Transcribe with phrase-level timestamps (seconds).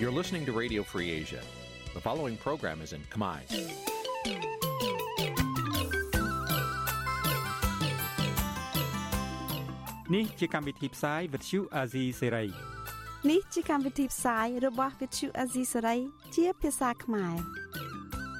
[0.00, 1.42] You're listening to Radio Free Asia.
[1.94, 3.40] The following program is in Khmer.
[10.08, 12.30] Nǐ chi càm bi tiệp xáy vệt chiu a zì sê
[13.30, 15.98] នេះជាកម្មវិធីផ្សាយរបស់ Vithu Azisari
[16.36, 17.34] ជាភាសាខ្មែរ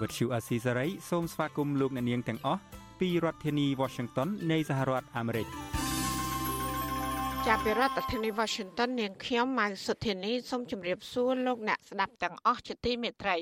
[0.00, 2.60] វិទ្យុអាស៊ីសេរីសូមស្វាគមន៍លោកអ្នកនាងទាំងអស់
[3.00, 5.65] ពីរដ្ឋធានី Washington នៃសហរដ្ឋអាមេរិក
[7.53, 13.37] ចាប់ពីរដ្ឋធានី Washington នាងខ្ញុំម៉ៅសុធានីសូមជម្រាបសួរលោកអ្នកស្ដាប់ទាំងអស់ជាទីមេត្រី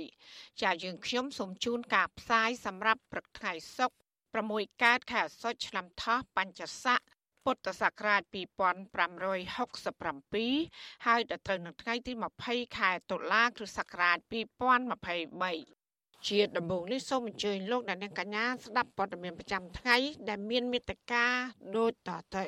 [0.61, 6.99] ចាយើងខ្ញុំសូមជូនការផ្សាយសម្រាប់ព្រឹកថ្ងៃសុក្រ6កើតខែអាសត់ឆ្នាំថោះបัญចស័ក
[7.45, 12.13] ពុទ្ធសករាជ2567ហើយដល់ត្រូវនៅថ្ងៃទី
[12.45, 14.17] 20ខែតុលាគ្រិស្តសករាជ
[15.03, 19.97] 2023ជាដំបូងនេះសូមអញ្ជើញលោកអ្នកនាងកញ្ញាស្ដាប់ព័ត៌មានប្រចាំថ្ងៃ
[20.29, 21.25] ដែលមានមេត្តា
[21.75, 22.45] ដូចតទៅ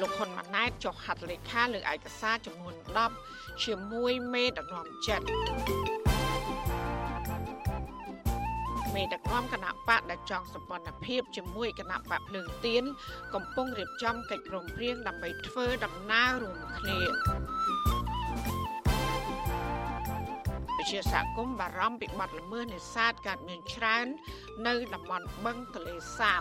[0.00, 2.74] លោកហ៊ុនម៉ាណែតចុះហត្ថលេខាលើឯកសារចំនួន
[3.18, 5.26] 10ជាមួយមេដឹកនាំចិត្ត
[8.94, 12.84] មេដឹកនាំគណៈបកដែលចង់សម្ព័ន្ធភាពជាមួយគណៈបកភ្លើងទៀន
[13.34, 16.98] កំពុងរៀបចំកិច្ចព្រមព្រៀងដើម្បីធ្វើដំណើររួមគ្នា
[20.84, 24.06] វិជាសហគមន៍បារម្ភពីបាត់ល្មើសនេសាទកើតមានច្រើន
[24.66, 26.40] នៅតំបន់បឹងទលេសាប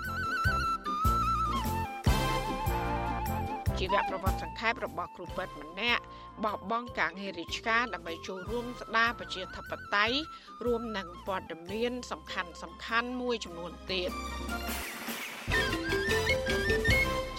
[3.79, 6.03] ជីវប្រវត្តិសង្ខេបរបស់គ្រូពេទ្យម្នាក់
[6.43, 10.17] បោះបង់ការងាររាជការដើម្បីចូលរួមស្ដារប្រជាធិបតេយ្យ
[10.65, 14.11] រួមនឹងព័ត៌មាន សំខាន់សំខាន់មួយចំនួនទៀត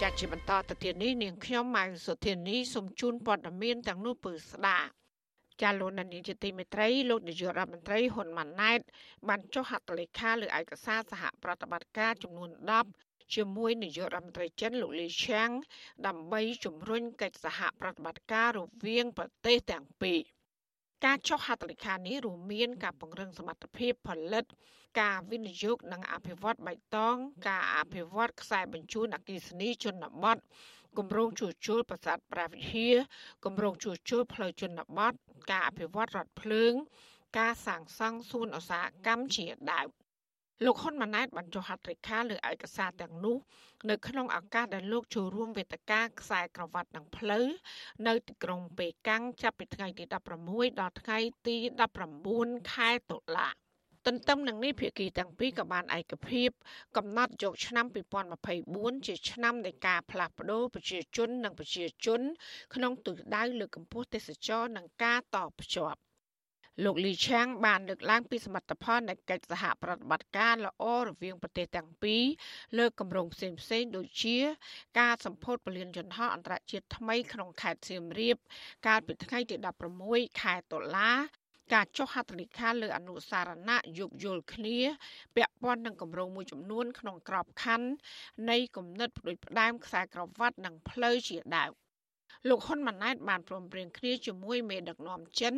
[0.01, 5.04] ចាត់ជាបន្តទៅទៀតនេះនាងខ្ញុំម៉ៅសុធានីសូមជូនព័ត៌មានទាំងនោះពឺស្ដាប់
[5.61, 8.79] ចាលោកនានីជាទីមេត្រីលោកនាយករដ្ឋមន្ត្រីហ៊ុនម៉ាណែត
[9.27, 12.51] បានចុះហត្ថលេខាលើឯកសារសហប្រតិបត្តិការចំនួន
[12.93, 15.51] 10ជាមួយនាយករដ្ឋមន្ត្រីចិនលោកលីឆាំង
[16.07, 20.19] ដើម្បីជំរុញកិច្ចសហប្រតិបត្តិការរវាងប្រទេសទាំងពីរ
[21.05, 24.45] ការចុះហត្ថលេខានេះរួមមានការពង្រឹងសមត្ថភាពផលិត
[25.01, 27.15] ការវិនិយោគនិងអភិវឌ្ឍបៃតង
[27.47, 30.37] ការអភិវឌ្ឍខ្សែបញ្ជូនអគ្គិសនីជនបទ
[30.99, 32.95] គម្រោងជួសជុលប្រាសាទប្រាវិហារ
[33.45, 35.13] គម្រោងជួសជុលផ្លូវជនបទ
[35.51, 36.73] ការអភិវឌ្ឍរថភ្លើង
[37.37, 39.87] ការសាងសង់សួនឧស្សាហកម្មជាដើម
[40.65, 43.37] លោកហ៊ុនម៉ាណែតបានចុះហត្ថលេខាលើឯកសារទាំងនោះ
[43.89, 47.45] នៅក្នុងឱកាសដែលលោកចូលរួមវេទិកាខ្សែក្រវ៉ាត់និងផ្លូវ
[48.07, 50.03] នៅទីក្រុងប៉េកាំងចាប់ពីថ្ងៃទី
[50.43, 51.17] 16ដល់ថ្ងៃ
[51.47, 51.55] ទី
[52.15, 53.47] 19ខែតុលា
[54.05, 56.49] ទន្ទឹមនឹងនេះភាគីទាំងពីរក៏បានឯកភាព
[56.97, 57.85] កំណត់យកឆ្នាំ
[58.45, 62.21] 2024ជាឆ្នាំនៃការផ្លាស់ប្តូរប្រជាជននិងប្រជាជន
[62.75, 65.99] ក្នុងទិសដៅលើកកម្ពស់ទេសចរនិងការតភ្ជាប់
[66.83, 72.23] លោកលីឆាំងបានលើកឡើងពីសមិទ្ធផលនៃកិច្ចសហប្រតិបត្តិការល្អរវាងប្រទេសទាំងពីរ
[72.77, 74.37] លើគម្រោងផ្សេងផ្សេងដូចជា
[74.99, 78.37] ការសម្ពោធពលានយន្តហោះអន្តរជាតិថ្មីក្នុងខេត្តសៀមរាប
[78.87, 79.55] កាលពីថ្ងៃទី
[79.99, 81.11] 16ខែតុលា
[81.73, 84.77] ការចុះហត្ថលេខាលើអនុសារណៈយោគយល់គ្នា
[85.35, 87.87] ពាក់ព័ន្ធនឹងគម្រោងមួយចំនួន ក្នុងក្របខ័ណ្ឌ
[88.49, 91.71] នៃគំនិតផ្ដួចផ្ដើមខ្សែក្រវ៉ាត់និងផ្លូវជាដើម
[92.49, 95.53] លោកហ៊ុនម៉ាណែតបានព្រមព្រៀងគ្នាជាមួយមេដឹកនាំចិន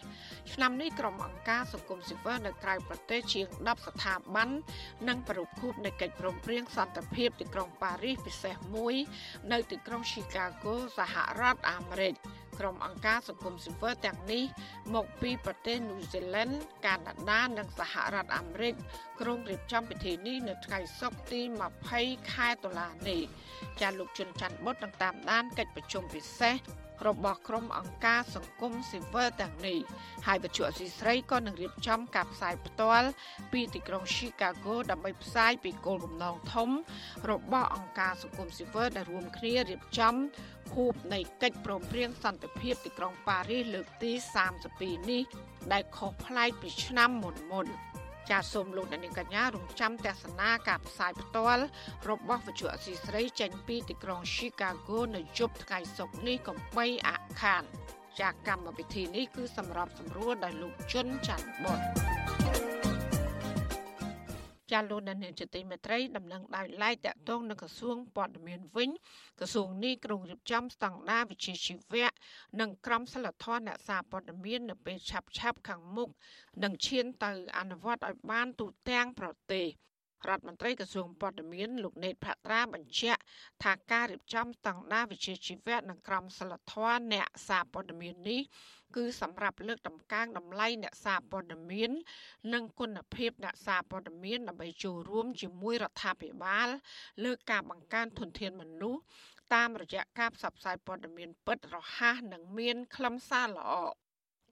[0.54, 4.50] ឆ្នាំនេះក្រុមអង្គការសង្គមស៊ីវិលនៅក្រៅប្រទេសជាង10ស្ថាប័ន
[5.08, 8.96] និងប្រពខួបនៃកិច្ចព្រមព្រៀងសន្តិភាពទីក្រុងប៉ារីសពិសេសមួយ
[9.52, 12.14] នៅទីក្រុង Chicago សហរដ្ឋអាមេរិក
[12.60, 14.44] ក្រុមអង្គការសង្គមស៊ីវិលទាំងនេះ
[14.96, 16.56] មកពីប្រទេសញូហ្សេឡង់
[16.86, 18.74] កាណាដានិងសហរដ្ឋអាមេរិក
[19.22, 21.42] ក្រុងរៀបចំពិធីនេះនៅថ្ងៃសុក្រទី
[21.88, 23.22] 20ខែតុលានេះ
[23.82, 26.56] ចាលោកជុនច័ន្ទបុតនឹងតាមដានកិច្ចប្រជុំពិសេស
[27.08, 29.80] របស់ក្រុមអង្គការសង្គមស៊ីវិលទាំងនេះ
[30.28, 33.08] ហើយវិទ្យុអស៊ីស្រីក៏នឹងរៀបចំការផ្សាយផ្ទាល់
[33.52, 36.70] ពីទីក្រុង Chicago ដើម្បីផ្សាយពីគោលបំណងធំ
[37.32, 40.16] របស់អង្គការសង្គមស៊ីវិលដែលរួមគ្នារៀបចំ
[40.74, 44.12] ភូបនៃកិច្ចព្រមព្រៀងសន្តិភាពទីក្រុងប៉ារីសលើកទី
[44.60, 45.24] 32នេះ
[45.72, 47.68] ដែលខុសប្លែកពីឆ្នាំមុនមុន
[48.30, 51.64] ចាសសូមលោកអ្នកនាងកញ្ញារងចាំទស្សនាការផ្សាយផ្ទាល់
[52.10, 57.10] របស់វិទ្យុអសីស្រីចេញពីទីក្រុង Chicago នៅយប់ថ្ងៃសុក្រនេះកំបីអ
[57.42, 57.64] ខាន
[58.20, 62.17] ចាកម្មវិធីនេះគឺសម្រាប់សម្រួលដោយលោកជុនច័ន្ទបុត
[64.78, 68.90] ចាលោកដានីលចតិមេត្រីដំណឹងដោយឡែកតកតងនឹងក្រសួងព័ត៌មានវិញ
[69.40, 72.10] ក្រសួងនេះក្រុងរៀបចំស្តង់ដារវិជ្ជាជីវៈ
[72.60, 76.10] និងក្រមសីលធម៌អ្នកសារព័ត៌មាននៅពេលឆាប់ឆាប់ខាងមុខ
[76.64, 79.68] នឹងឈានទៅអនុវត្តឲ្យបានទូទាំងប្រទេស
[80.30, 83.22] រដ្ឋមន្ត្រីក្រសួងព័ត៌មានលោកណេតផាត្រាបញ្ជាក់
[83.64, 88.42] ថាការរៀបចំស្តង់ដារវិជ្ជាជីវៈនិងក្រមសីលធម៌អ្នកសារព័ត៌មាននេះ
[88.96, 91.92] គឺសម្រាប់លើកតម្កើងតម្លៃអ្នកសារព័ត៌មាន
[92.54, 96.68] និងគុណភាពអ្នកសារព័ត៌មានដើម្បីចូលរួមជាមួយរដ្ឋាភិបាល
[97.24, 99.02] លើការបង្កើនធនធានមនុស្ស
[99.54, 103.74] តាមរយៈការផ្សព្វផ្សាយព័ត៌មានពិតរហ័សនិងមានខ្លឹមសារល្អ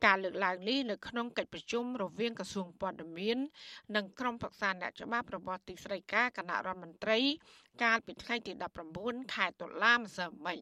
[0.05, 3.37] ការលើកឡើងនេះនៅក្នុងកិច្ចប្រជុំរវាងក្រសួងព័ត៌មាន
[3.95, 7.19] និងក្រុមប្រឹក្សាអ្នកច្បាប់របស់ទីស្តីការគណៈរដ្ឋមន្ត្រី
[7.83, 8.53] កាលពីថ្ងៃទី
[8.93, 10.57] 19ខែតុលាម្សិលមិញ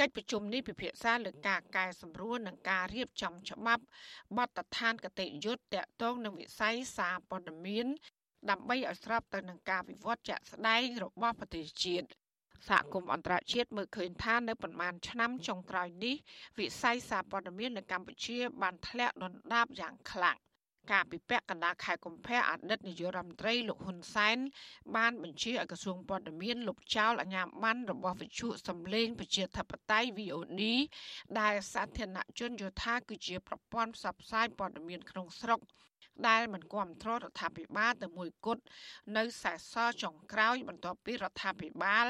[0.00, 3.84] កិច្ចប្រជុំនេះពិភាក្សាលើការកែសម្រួលនិងការរៀបចំច្បាប់
[4.36, 7.86] បទដ្ឋានគតិយុត្តតកតងនឹងវិស័យសារព័ត៌មាន
[8.50, 12.06] ដើម្បីឲ្យស្របទៅនឹងការវិវត្តជាក់ស្ដែងរបស់ប្រទេសជាតិ
[12.68, 16.16] សហគមន៍អន្តរជាតិមើលឃើញថានៅប្រមាណឆ្នាំចុងក្រោយនេះ
[16.58, 20.36] វិស័យសារព័ត៌មាននៅកម្ពុជាបានធ្លាក់ដុនដាបយ៉ាងខ្លាំង
[20.92, 24.36] ការពិពាក់កណ្ដាលខែកុម្ភៈអតីតនាយករដ្ឋមន្ត្រីលោកហ៊ុនសែន
[24.96, 30.62] បានបញ្ជាឲ្យក្រសួងព័ត៌មានលុបចោលអាជ្ញាប័ណ្ណរបស់វិទ្យុសំឡេងប្រជាធិបតេយ្យ VOD
[31.40, 35.60] ដែលសាធារណជនយល់ថាគឺជាប្រព័ន្ធផ្សព្វផ្សាយព័ត៌មានក្នុងស្រុក
[36.28, 38.62] ដែលមិនគ្រប់គ្រងរដ្ឋាភិបាលទៅមួយគត់
[39.16, 42.06] នៅសេសសល់ចុងក្រោយ បន្ទាប់ពីរដ្ឋាភិបាល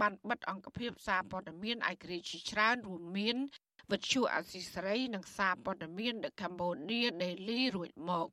[0.00, 3.36] បានបិទអង្គភាពសារព័ត៌មានឯករាជ្យជាច្រើនរួមមាន
[3.92, 8.28] វិទ្យុអស៊ីសេរីនិងសារព័ត៌មាន The Cambodia Daily រួចមក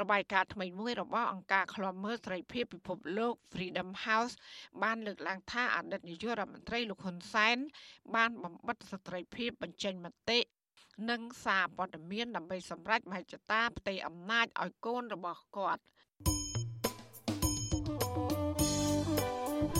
[0.00, 4.34] របាយការណ៍ថ្មីមួយរបស់អង្គការឃ្លាំមើលសេរីភាពពិភពលោក Freedom House
[4.82, 7.56] បានលើកឡើងថាអតីតនាយករដ្ឋមន្ត្រីលោកហ៊ុនសែន
[8.14, 10.38] បានបំបិតសិទ្ធិភាពបញ្ចេញមតិ
[11.10, 15.82] និងសារព័ត៌មានដើម្បីសម្រេចមហិច្ឆតាផ្ទៃអំណាចឲ្យកូនរបស់គាត់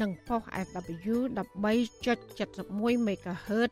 [0.00, 1.16] និងប៉ុស SW
[2.06, 3.70] 13.71 MHz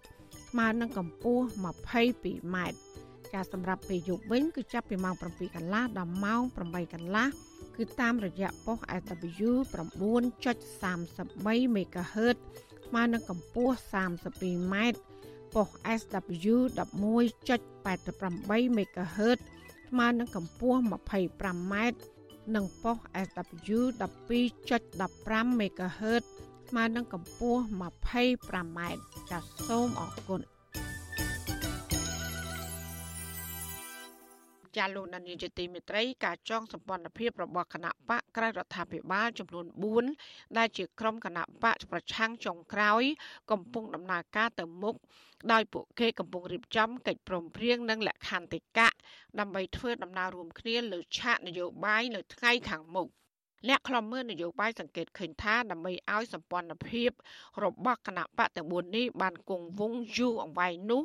[0.48, 2.56] ស្មើនឹងកម្ពស់ 22m
[3.34, 7.26] ការសម្រាប់ពេលយប់វិញគឺចាប់ពីម៉ោង7កន្លះដល់ម៉ោង8កន្លះ
[7.76, 12.36] គឺតាមរយៈប៉ុស SW 9.33 MHz
[12.86, 14.74] ស្មើនឹងកម្ពស់ 32m
[15.54, 15.68] ប៉ុស
[16.00, 19.38] SW 11.88 MHz
[19.88, 21.74] ស្មើនឹងកម្ពស់ 25m
[22.54, 22.96] និងប៉ុស
[23.26, 26.22] SW 12.15 MHz
[26.68, 28.80] ស្មើនឹងកម្ពស់ 25m
[29.30, 30.40] ចាសសូមអរគុណ
[34.76, 39.66] ចាលោកនានីជាទីមេត្រីការចងសម្ព័ន្ធភាពរបស់គណៈបកក្រៅរដ្ឋាភិបាលចំនួន
[40.10, 43.02] 4ដែលជាក្រុមគណៈបកប្រឆាំងចុងក្រោយ
[43.50, 44.96] កំពុងដំណើរការទៅមុខ
[45.52, 48.88] ដោយពួកគេកំពុងរៀបចំកិច្ចព្រមព្រៀងនិងលក្ខន្តិកៈ
[49.38, 53.08] ដើម្បីធ្វើដំណើររួមគ្នាលើឆាកនយោបាយនៅថ្ងៃខាងមុខ
[53.68, 57.10] អ្នកខ្លំមើលនយោបាយសង្កេតឃើញថាដើម្បីឲ្យសម្ព័ន្ធភាព
[57.64, 61.02] របស់គណៈបកទាំង4នេះបានគង់វង្សយូរអង្វែងនោះ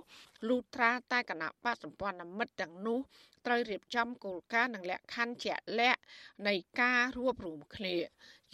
[0.47, 2.99] លុះត្រាតែគណៈបកសម្ព័ន្ធមិត្តទាំងនោះ
[3.45, 6.01] ត្រូវរៀបចំគោលការណ៍និងលក្ខខណ្ឌជាក់លាក់
[6.47, 7.95] នៃការរួបរวมគ្នា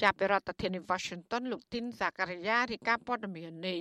[0.01, 3.79] ចាប់ពីរដ្ឋធានី Washington លោកទីនសាករាយារាយការណ៍ព័ត៌មាននេះ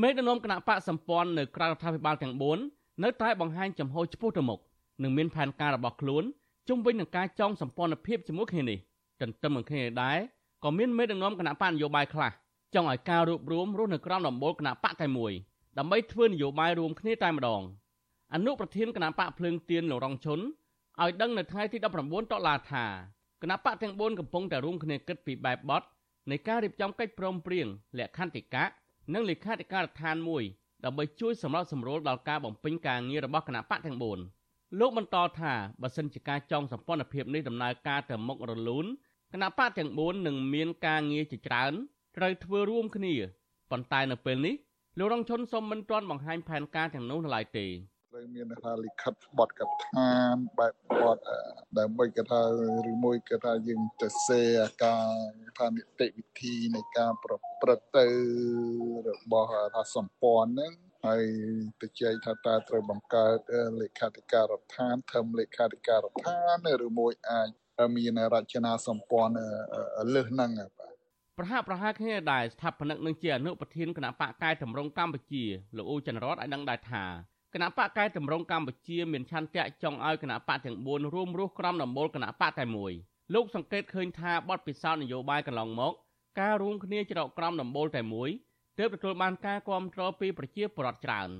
[0.00, 2.34] មេដឹកនាំគណៈបកសម្ព័ន្ធនៅក្រៅរដ្ឋាភិបាលទាំង
[2.68, 4.58] 4នៅតែបង្ហាញចំហឆ្ពោះទៅមុខ
[5.02, 6.24] និងមានផែនការរបស់ខ្លួន
[6.68, 8.78] ជុំវិញនឹងការចងសម្ព័ន្ធភាពជាមួយគ្នានេះ
[9.20, 10.18] ទន្ទឹមនឹងគ្នាដែរ
[10.64, 12.30] ក៏មានមេដឹកនាំគណៈបកនយោបាយខ្លះ
[12.74, 15.32] ចង់ឲ្យការរួបរวมរស់នៅក្រោមដំបូលគណៈបកតែមួយ
[15.78, 17.62] ដើម្បីធ្វើនយោបាយរួមគ្នាតែម្ដង
[18.34, 20.40] អនុប្រធានគណៈបកភ្លើងទៀនលោករងឈុន
[21.00, 22.84] ឲ្យដឹងនៅថ្ងៃទី19តុលាថា
[23.42, 25.82] គណៈបកទាំង4កំពុងតែរួមគ្នាគិតពីបែបបទ
[26.30, 27.66] នៃការរៀបចំកិច្ចព្រមព្រៀង
[27.98, 28.64] លក្ខន្តិកៈ
[29.14, 30.42] និងលេខាធិការដ្ឋានមួយ
[30.84, 33.98] ដើម្បីជួយសម្របសម្រួលដល់ការបំពេញការងាររបស់គណៈបកទាំង
[34.38, 38.86] 4លោកបន្តថាបើសិនជាការចងសម្ព័ន្ធភាពនេះដំណើរការទៅមុខរលូន
[39.32, 41.72] គណៈបកទាំង4នឹងមានការងារជាច្រើន
[42.16, 43.14] ត្រូវធ្វើរួមគ្នា
[43.70, 44.54] ប៉ុន្តែនៅពេលនេះ
[44.98, 47.66] លោករងឈុនសូមមិនទាន់បង្ហាញផែនការទាំងនោះនៅឡើយទេ
[48.12, 50.08] ត្រូវមានថាលិខិតបទកថា
[50.58, 50.72] បែប
[51.04, 51.18] បទ
[51.78, 52.40] ដើម្បីគេថា
[52.90, 55.06] ឬមួយគេថាយើងទៅសេអាការ
[55.58, 58.06] ថានីតិវិធីនៃការប្រព្រឹត្តទៅ
[59.08, 60.72] របស់ថាសម្ព័ន្ធហ្នឹង
[61.06, 61.24] ហើយ
[61.80, 63.38] ទៅជ័យថាតើត្រូវបង្កើត
[63.80, 67.50] លេខាធិការដ្ឋានធំលេខាធិការដ្ឋានឬមួយអាច
[67.96, 69.34] មានរចនាសម្ព័ន្ធ
[70.14, 70.90] លើសហ្នឹងបាទ
[71.38, 75.44] ប្រហាក់ប្រហែលគ្នាដែរស្ថាបនិកនឹងជាអនុប្រធានគណៈបកកែតម្រង់កម្ពុជា
[75.76, 77.04] លោកអ៊ូចន្ទរតឲ្យដឹងដែរថា
[77.54, 82.92] គណៈបកកែតម្រង់កម្ពុជាមានឆន្ទៈចង់ឲ្យគណៈបកទាំង4រួមរស់ក្រោមដំបូលគណៈបកតែមួយ
[83.34, 85.92] លោកសង្កេតឃើញថាបទពិសោធន៍នយោបាយកន្លងមក
[86.40, 88.30] ការរួមគ្នាច្រកក្រោមដំបូលតែមួយ
[88.78, 91.30] ទើបទទួលបានការគាំទ្រពីប្រជាពលរដ្ឋច្រើន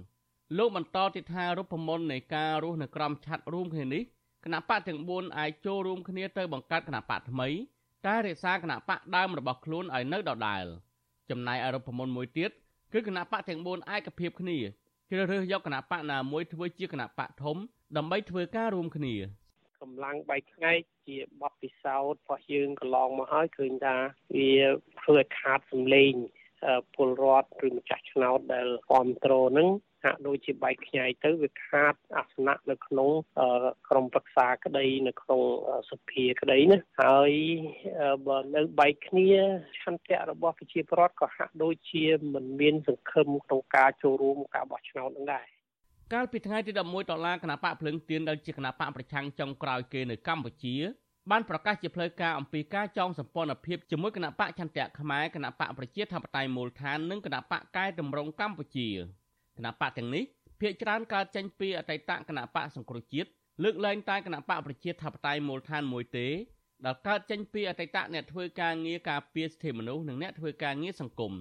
[0.59, 4.03] លោកបន្តទៀតថារូបមន្តនៃការរស់នៅក្រោមឆ័ត្ររួមគ្នានេះ
[4.45, 7.49] គណៈបកទាំង4អាចចូលរួមគ្នាទៅបង្កើតគណៈបកថ្មី
[8.07, 10.65] តែរក្សាគណៈបកដើមរបស់ខ្លួនឲ្យនៅដដែល
[11.31, 12.51] ចំណែកអរូបមន្តមួយទៀត
[12.93, 14.59] គឺគណៈបកទាំង4ឯកភាពគ្នា
[15.11, 17.57] ជ្រើសរើសយកគណៈបកណាមួយធ្វើជាគណៈបកធំ
[17.97, 19.15] ដើម្បីធ្វើការរួមគ្នា
[19.83, 23.97] កម្លាំងបែកខ្ញែកជាបទពិសោធន៍របស់យើងកន្លងមកហើយឃើញថា
[24.37, 24.53] វា
[25.03, 26.13] ធ្វើឲ្យខាតសម្លេង
[26.95, 29.69] ពលរដ្ឋឬម្ចាស់ឆ្នោតដែលគ្រប់គ្រងនឹង
[30.03, 33.11] ហាក់ដូចជាបែកខ្ញែកទៅវាខាតអាសនៈនៅក្នុង
[33.89, 35.43] ក្រមប្រឹក្សាក្តីនៅក្នុង
[35.91, 37.33] សភាក្តីណាហើយ
[38.27, 39.29] បើនៅបែកគ្នា
[39.83, 42.05] ឆន្ទៈរបស់ប្រជាពលរដ្ឋក៏ហាក់ដូចជា
[42.35, 45.47] មិនមានសង្ឃឹមក្នុងការចូលរួមការបោះឆ្នោតនឹងដែរ
[46.13, 50.77] កាលពីថ្ងៃទី11ដុល្លារគណៈបកភ្លឹងទៀនដែលជាគណៈបកប្រឆាំងចុងក្រោយគេនៅកម្ពុជា
[51.31, 58.89] បានប្រកាសជាផ្លូវការអំពីការចងសម្ព័ន្ធភាពជាមួយគណៈបកឆន្ទៈខ្មែរគណៈបកប្រជាធិបតេយ្យមូលដ្ឋាននិងគណៈបកកែតម្រង់កម្ពុជា
[59.57, 60.25] គណៈបកទាំងនេះ
[60.61, 63.29] ភាគច្រើនកើតចេញពីអតីតគណៈបកសង្គ្រោះជាតិ
[63.65, 66.29] លើកលែងតែគណៈបកប្រជាធិបតេយ្យមូលដ្ឋានមួយទេ
[66.87, 71.33] ដែលកើតចេញពីអតីតអ្នកធ្វើការងារការពារសិទ្ធិមនុស្សនិងអ្នកធ្វើការងារសង្គម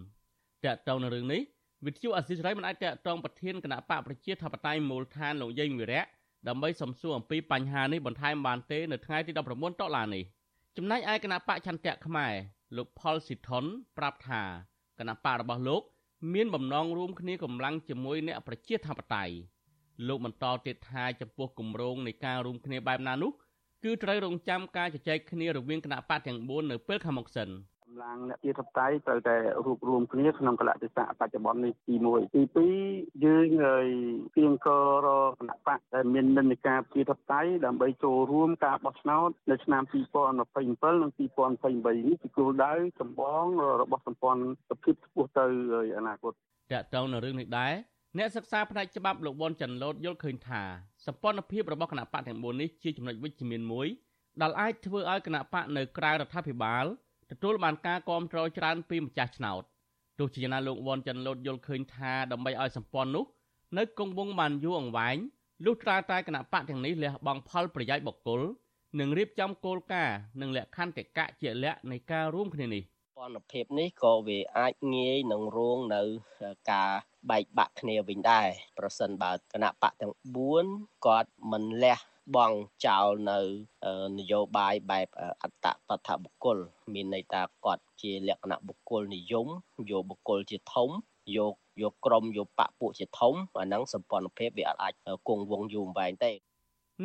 [0.66, 1.42] តើតើនៅរឿងនេះ
[1.86, 6.04] វិទ្យុអសិរ័យមិនអាចតតងប្រធានគណៈបកប្រជាធិបតេយ្យមូលដ្ឋានលោកយេងវិរៈ
[6.48, 10.24] ដើម្បីសំសួរអំពីបញ្ហានេះបន្ថែមបានទេនៅថ្ងៃទី19តុលានេះ
[10.78, 12.34] ចំណែកឯគណៈបកឆន្ទៈខ្មែរ
[12.78, 13.66] លោកផលស៊ីថុន
[13.98, 14.42] ប្រាប់ថា
[15.00, 15.82] គណៈបករបស់លោក
[16.33, 19.33] មានបំណងរួមគ្នាកម្លាំងជាមួយអ្នកប្រជាធិបតេយ្យ
[20.07, 23.31] លោកបន្តទៀតថាចំពោះគម្រោងនៃការរួមគ្នាបែបណានោះ
[23.83, 27.49] គឺត្រូវរងចាំការជជែកគ្នារវាងគណៈបកទាំង4នៅពេលខាងមុខសិន។
[28.00, 32.41] កម្លាំងអ្នកជាធិបតេយ្យត្រូវតែរួបរวมគ្នាក្នុងកលៈទេសៈបច្ចុប្បន្ននេះទី1ទី
[32.84, 33.88] 2យើងហើយ
[34.38, 34.70] ទៀងក
[35.06, 35.08] រ
[35.39, 40.44] គណៈបកដែលមាននិន្នាការជាធិបតេយ្យដើម្បីចូលរួមការបោះឆ្នោតនៅឆ្នាំ2027និ
[41.08, 43.46] ង2028នេះជាគោលដៅចម្បង
[43.82, 45.46] របស់សម្ព័ន្ធភាពឆ្ពោះទៅ
[45.98, 46.36] អនាគតត
[46.72, 47.74] កតងនៅរឿងនេះដែរ
[48.18, 50.62] អ្នកសិក្សាផ្នែកច្បាប់លោកវ៉ុនចាន់ឡូតយល់ឃើញថា
[51.06, 53.88] សម្ព័ន្ធភាពរបស់គណៈបកទាំង4នេះជាចំណុចវិជ្ជមានមួយ
[54.41, 56.86] ដែលអាចធ្វើឲ្យគណៈបកនៅក្រៅរដ្ឋាភិបាល
[57.31, 59.63] ទទួលបានការគាំទ្រច្រើនពីម្ចាស់ឆ្នោត
[60.19, 63.25] ទោះជាយ៉ាងណាលោកវ៉ាន់ចិនលូតយល់ឃើញថាដើម្បីឲ្យសម្ព័ន្ធនោះ
[63.77, 65.17] នៅគង់វង្សបានយូរអង្វែង
[65.65, 68.41] លុះត្រាតែគណៈបកទាំងនេះលះបង់ផលប្រយោជន៍បុគ្គល
[69.00, 72.83] និងរៀបចំគោលការណ៍និងលក្ខន្តិកៈជាលក្ខនៃការរួមគ្នានេះ
[73.17, 76.01] ព័ន្ធភាពនេះក៏វាអាចងាយនឹងរងនៅ
[76.71, 76.91] ការ
[77.29, 80.13] បែកបាក់គ្នាវិញដែរប្រសិនបើគណៈបកទាំង
[80.57, 81.98] 4គាត់មិនលះ
[82.36, 82.55] បង់
[82.86, 83.39] ចោលនៅ
[84.19, 85.07] នយោបាយបែប
[85.43, 86.57] អត្តបទបុគ្គល
[86.93, 89.48] មានន័យថាគាត់ជាលក្ខណៈបុគ្គលនិយម
[89.91, 90.89] យកបុគ្គលជាធំ
[91.38, 94.93] យកយកក្រុមយកបពពួកជាធំអាហ្នឹងសម្ព័ន្ធភាពវាអាច
[95.27, 96.31] គង់វង្សយូរអង្វែងទេ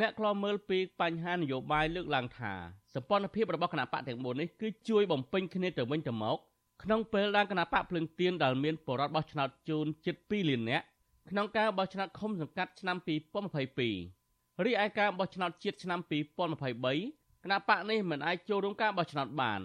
[0.00, 2.52] អ្នកខ្លោមើលពីបញ្ហានយោបាយលើកឡើងថា
[2.94, 6.38] សម្ព័ន្ធភាពរបស់គណៈបកទាំង4នេះគឺជួយបំពេញគ្នាទៅវិញទៅមក
[6.82, 10.84] ក្នុងពេលដែលគណៈបកភ្លឹងទៀនដែលមានបរិវត្តបោះឆ្នោតជូនជិត2លាននាក់
[11.30, 14.23] ក្នុងការបោះឆ្នោតឃុំសង្កាត់ឆ្នាំ2022
[14.62, 19.60] រីឯការបោះឆ្នោតជាតិឆ្នាំ2023គណៈបកនេះមិនអាចចូលរួមការបោះឆ្នោតបាន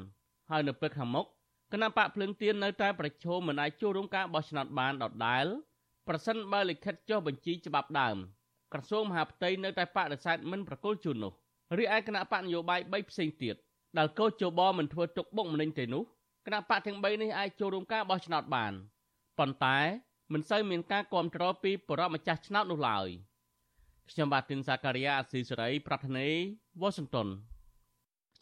[0.50, 1.26] ហើយនៅពេលខាងមុខ
[1.74, 5.46] គណៈបកភ្លើងទៀននៅតែប្រឈមមិនអាចចូលរួមការបោះឆ្នោតបានដដែល
[6.08, 8.18] ប្រសិនបើលិខិតចុះបញ្ជីច្បាប់ដើម
[8.74, 11.34] ក្រសួងមហាផ្ទៃនៅតែបដិសេធមិនប្រគល់ជូននោះ
[11.78, 13.56] រីឯគណៈបកនយោបាយ3ផ្សេងទៀត
[13.98, 16.04] ដែលកោជបមិនធ្វើទុកបុកម្នេញទេនោះ
[16.46, 18.74] គណៈបកទាំង3នេះអាចចូលរួមការបោះឆ្នោតបាន
[19.40, 19.78] ប៉ុន្តែ
[20.34, 23.08] មិនសូវមានការគ្រប់គ្រងពីបរិបម្ចាស់ឆ្នោតនោះឡើយ។
[24.12, 26.28] ខ្ញុំបាទទីនសាការីយ៉ាអស៊ីសេរីប្រធានី
[26.82, 27.28] វ៉ាស៊ីនតោន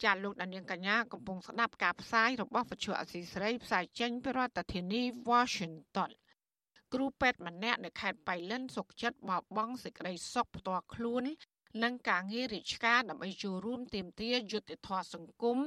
[0.04, 6.10] ចាលោកដានៀងកញ្ញាកំពុងស្ដាប់ការផ្សាយរបស់វិទ្យុអស៊ីសេរីផ្សាយចេញពីរដ្ឋធានី Washington
[6.94, 11.24] គ្រូពេទ្យម្នាក់នៅខេត្តបៃលិនសុកចិត្តបបងសេចក្តីសុខផ្ទាល់ខ្លួន
[11.82, 15.58] និងការងាររាជការដើម្បីចូលរួមទាមទារយុត្តិធម៌សង្គម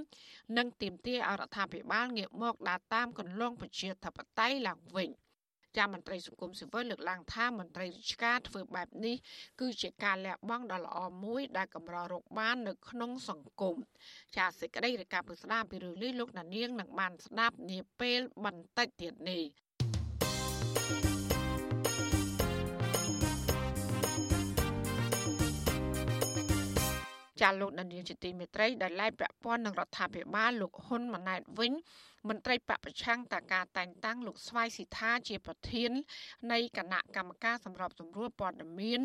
[0.58, 5.10] និងទាមទារអរដ្ឋាភិបាលងាកមកដើរតាមកន្លងប្រជាធិបតេយ្យឡើងវិញ
[5.78, 9.16] ចាមន្ត្រីសង្គមស៊ីវិលលើកឡើងថាមន្ត្រីរាជការធ្វើបែបនេះ
[9.62, 13.76] គឺជាការលះបង់ដ៏ល្អមួយដែលកម្ររកបាននៅក្នុងសង្គម
[14.38, 19.44] ចាសេចក្តីរាយការណ៍ពីស្ដាមពីរឿងនេះលោកណានៀងនឹងបានស្ដាប់នាពេលបន្តិចទៀតនេះ
[27.42, 31.74] ចាលោកដានៀងជាទីមេត្រីដែលឡែកពាក់ព័ន្ធនឹងរដ្ឋាភិបាលលោកហ៊ុនម៉ាណែតវិញ
[32.30, 35.92] មន្ត្រីបពប្រឆាំងតការតែងតាំងលោកស្វាយស៊ីថាជាប្រធាន
[36.52, 39.02] នៃគណៈកម្មការសម្របសម្រួលព័ត៌មាន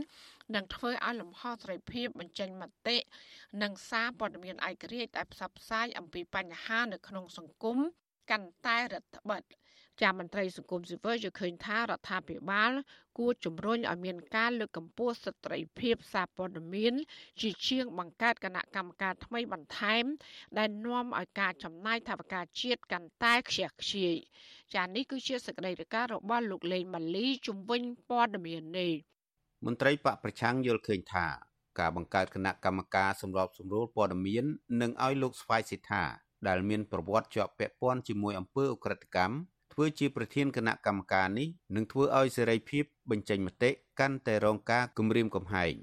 [0.55, 2.97] និងធ្វើឲ្យលំហសេរីភាពបញ្ចេញមតិ
[3.63, 7.79] និងសារព័ត៌មានឯករាជ្យដែលផ្សព្វផ្សាយអំពីបញ្ហានៅក្នុងសង្គម
[8.31, 9.43] កាន់តែរដ្ឋបិទ
[10.01, 12.73] ជាមន្ត្រីសង្គមស៊ីវិលយល់ឃើញថារដ្ឋាភិបាល
[13.19, 16.95] គួរជំរុញឲ្យមានការលើកកម្ពស់សិទ្ធិត្រីភាពសារព័ត៌មាន
[17.41, 20.05] ជាជាងបង្កើតគណៈកម្មការថ្មីបន្ថែម
[20.59, 24.15] ដែលនាំឲ្យការចំណាយថវិកាជាតិកាន់តែខ្ជះខ្ជាយ
[24.75, 28.93] ចានេះគឺជាសកម្មភាពរបស់លោកលេងម៉ាលីជំវិញព័ត៌មាននេះ
[29.67, 31.27] មន្ត្រីបកប្រឆាំងយល់ឃើញថា
[31.79, 34.45] ការបង្កើតគណៈកម្មការសម្របសម្រួលព័ត៌មាន
[34.81, 36.05] នឹងឲ្យលោកស្វាយសិដ្ឋា
[36.49, 39.35] ដែលមានប្រវត្តិជាប់ពាក់ព័ន្ធជាមួយអំពើអ ுக ្រិតកម្ម
[39.79, 45.75] ធ្វើជាប្រធានគណៈកម្មការនេះនឹងធ្វើឲ្យសេរីភាពបញ្ចេញមតិកាន់តែរងការគំរាមកំហែង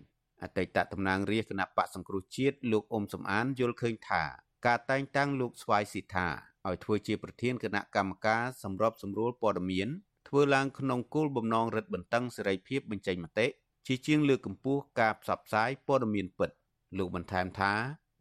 [0.44, 4.24] អតីតតំណាងរាជគណៈបកសង្គ្រោះជាតិលោកអ៊ុំសំអានយល់ឃើញថា
[4.66, 6.28] ការតែងតាំងលោកស្វាយស៊ីថា
[6.68, 9.88] ឲ្យធ្វើជាប្រធានគណៈកម្មការសម្របសម្រួលព័ត៌មាន
[10.28, 13.48] ធ្វើឡើងក្នុងគោលបំណងរឹតបន្តឹងសេរីភាពបញ្ចេញមតិ
[13.88, 16.50] ជាជាងលើកកម្ពស់ការផ្សព្វផ្សាយព័ត៌មានពិត
[16.98, 17.74] លោកបន្ថែមថា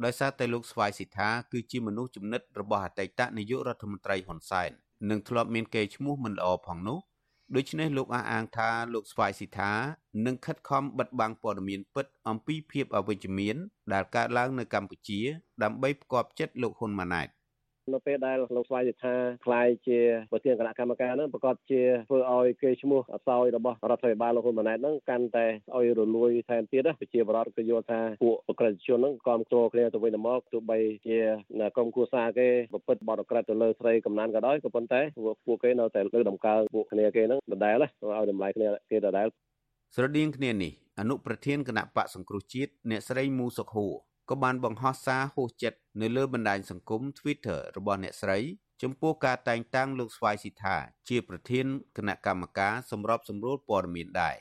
[0.04, 4.70] ដោយសារតែលោកស្វាយស៊ីថាគឺជាមនុស្សចំណិតរបស់អតីតនាយករដ្ឋមន្ត្រីហ៊ុនសែន
[5.10, 6.98] និងធ្លាប់មានកេរ្តិ៍ឈ្មោះមិនល្អផងនោះ
[7.56, 9.70] ដូច្នេះលោកអះអាងថាលោកស្វាយស៊ីថា
[10.26, 13.56] នឹងខិតខំបិទបាំងព័ត៌មានពិតអំពីភាពអវិជ្ជមាន
[13.92, 15.20] ដែលកើតឡើងនៅកម្ពុជា
[15.62, 17.28] ដើម្បីផ្គប់ចិត្តលោកហ៊ុនម៉ាណែត
[17.90, 19.98] នៅពេលដែលលោកស្វាយថាខ្លាយជា
[20.32, 25.46] ប្រធានគណៈកម្មការនឹងប្រកាសជាធ្វើឲ្យគេឈ្មោះអសោយរបស់រដ្ឋាភិបាលលោកហ៊ុនម៉ាណែតនឹងកាន់តែ
[25.76, 31.18] ឲ្យរលួយថែមទៀតប្រជាបរតក៏យល់ថាពួកអក្រិតជននឹងគ្រប់គ្រងគ្នាទៅវិញទៅមកទោះបីជា
[31.76, 35.00] ក្រុមគូសាគេប្រព្រឹត្តបទអក្រិតទៅលើស្រីកំណានក៏ដោយក៏ប៉ុន្តែ
[35.46, 37.90] ពួកគេនៅតែលើកដំកើងពួកគ្នាគេនឹងដដែលឲ្យ
[38.30, 39.26] តម្លៃគ្នាគេដដែល
[39.94, 43.94] ស្រដៀងគ្នានេះអនុប្រធានគណៈបកសង្គ្រោះជាតិអ្នកស្រីមូសុខហួរ
[44.30, 48.38] ក៏បានបង្ហោះសារហួសចិត្តនៅលើបណ្ដាញសង្គម Twitter របស់អ្នកស្រី
[48.82, 50.76] ចំពោះការតែងតាំងលោកស្វាយស៊ីថា
[51.08, 54.36] ជាប្រធានគណៈកម្មការសម្របសម្រួលព័ត៌មានដែរ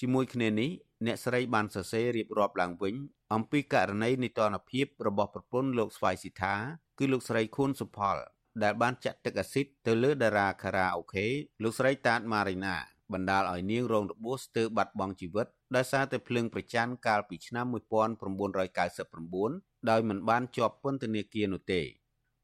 [0.00, 0.70] ជាមួយគ្នានេះ
[1.06, 2.94] អ្នកស្រីបានសរសេររៀបរាប់ឡើងវិញ
[3.34, 6.54] អំពីករណីនីតិរដ្ឋភាពរបស់ប្រពន្ធលោកស្វាយស៊ីថា
[6.98, 8.16] គឺលោកស្រីខួនសុផល
[8.62, 11.26] ដែលបានចាក់ទឹកអាស៊ីតទៅលើតារាខារ៉ាអូខេ
[11.62, 12.76] លោកស្រីតាតម៉ារីណា
[13.12, 21.80] បណ្ដាលឲ្យនាងរងរបួសស្ទើរបាត់បង់ជីវិតដោយសារតែភ្លើងប្រច័ណ្ឌកាលពីឆ្នាំ1999ដោយមិនបានជាប់ពន្ធនាគារនោះទេ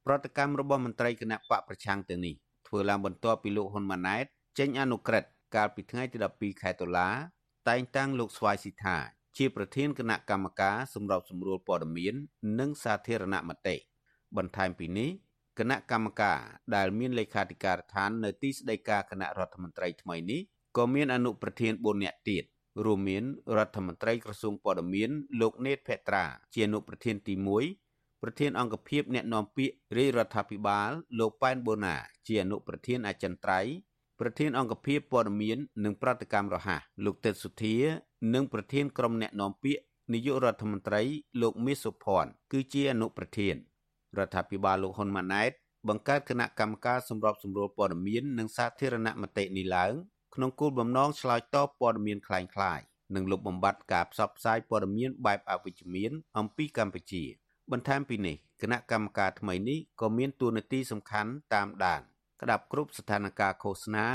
[0.06, 2.34] ប្រតិកម្មរបស់មន្ត្រីគណៈបកប្រឆាំងទាំងនេះ
[2.66, 4.24] ធ្វើឡើងបន្ទាប់ពីលោកហ៊ុនម៉ាណែត
[4.58, 7.08] ចេញអនុក្រឹត្យកាលពីថ្ងៃទី12ខែតុលា
[7.68, 8.96] តែងតាំងលោកស្វាយស៊ីថា
[9.36, 12.14] ជាប្រធានគណៈកម្មការសម្របសម្រួលព័ត៌មាន
[12.60, 13.76] និងសាធារណមតិ
[14.36, 15.10] បន្ថែមពីនេះ
[15.58, 16.40] គណៈកម្មការ
[16.76, 20.40] ដែលមានលេខាធិការដ្ឋាននៅទីស្តីការគណៈរដ្ឋមន្ត្រីថ្មីនេះ
[20.76, 22.44] ក៏មានអនុប្រធាន4នាក់ទៀត
[22.84, 23.24] រួមមាន
[23.56, 27.34] រដ្ឋមន្ត្រីក្រសួងព័ត៌មានលោកណេតភេត្រា ជាអនុប្រធានទី
[27.78, 33.72] 1ប្រធានអង្គភិបអ្នកណែនាំពាក្យរាជរដ្ឋាភិបាលលោកប៉ែនបូណា ជាអនុប្រធានអចិន្ត្រៃយ៍
[34.20, 37.76] ប្រធានអង្គភិបព័ត៌មាននិងប្រតិកម្មរហ័សលោកទេពសុធា
[38.34, 39.82] និងប្រធានក្រុមអ្នកណែនាំពាក្យ
[40.12, 41.02] នាយករដ្ឋមន្ត្រី
[41.42, 43.54] លោកមាសសុភ័ណ្ឌគឺជាអនុប្រធាន
[44.18, 45.50] រដ្ឋាភិបាលលោកហ៊ុនម៉ាណែត
[45.88, 49.92] បង្កើតគណៈកម្មការសម្របសម្រួលព័ត៌មាននិងសាធារណមតិនេះឡើង
[50.35, 52.83] ក្នុងគោលបំណងឆ្លើយតបព័ត៌មានคล้ายៗ
[53.15, 57.23] និងលុបបំបាត់ការផ្សព្វផ្សាយព័ត៌មានបែបអវិជ្ជមានអំពីកម្ពុជា
[57.71, 62.01] បន្ថែមពីនេះគណៈកម្មការថ្មីនេះក៏មានតួនាទីសំខាន់តាមដាន
[62.41, 64.07] ក្តាប់គ្រប់ស្ថានភាពឃោសនា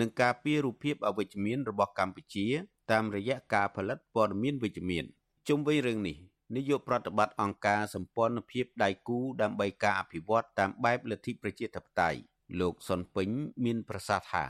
[0.00, 2.46] និងការពាររូបភាពអវិជ្ជមានរបស់កម្ពុជា
[2.90, 5.04] តាមរយៈការផលិតព័ត៌មានវិជ្ជមាន
[5.48, 6.16] ជុំវិញរឿងនេះ
[6.56, 12.20] នាយកប្រតិបត្តិអង្គការសម្ព័ន្ធភាពដៃគូដើម្បីការអភិវឌ្ឍតាមបែបលទ្ធិប្រជាធិបតេយ្យ
[12.60, 13.28] លោកសុនពេញ
[13.64, 14.44] មានប្រសាសន៍ថា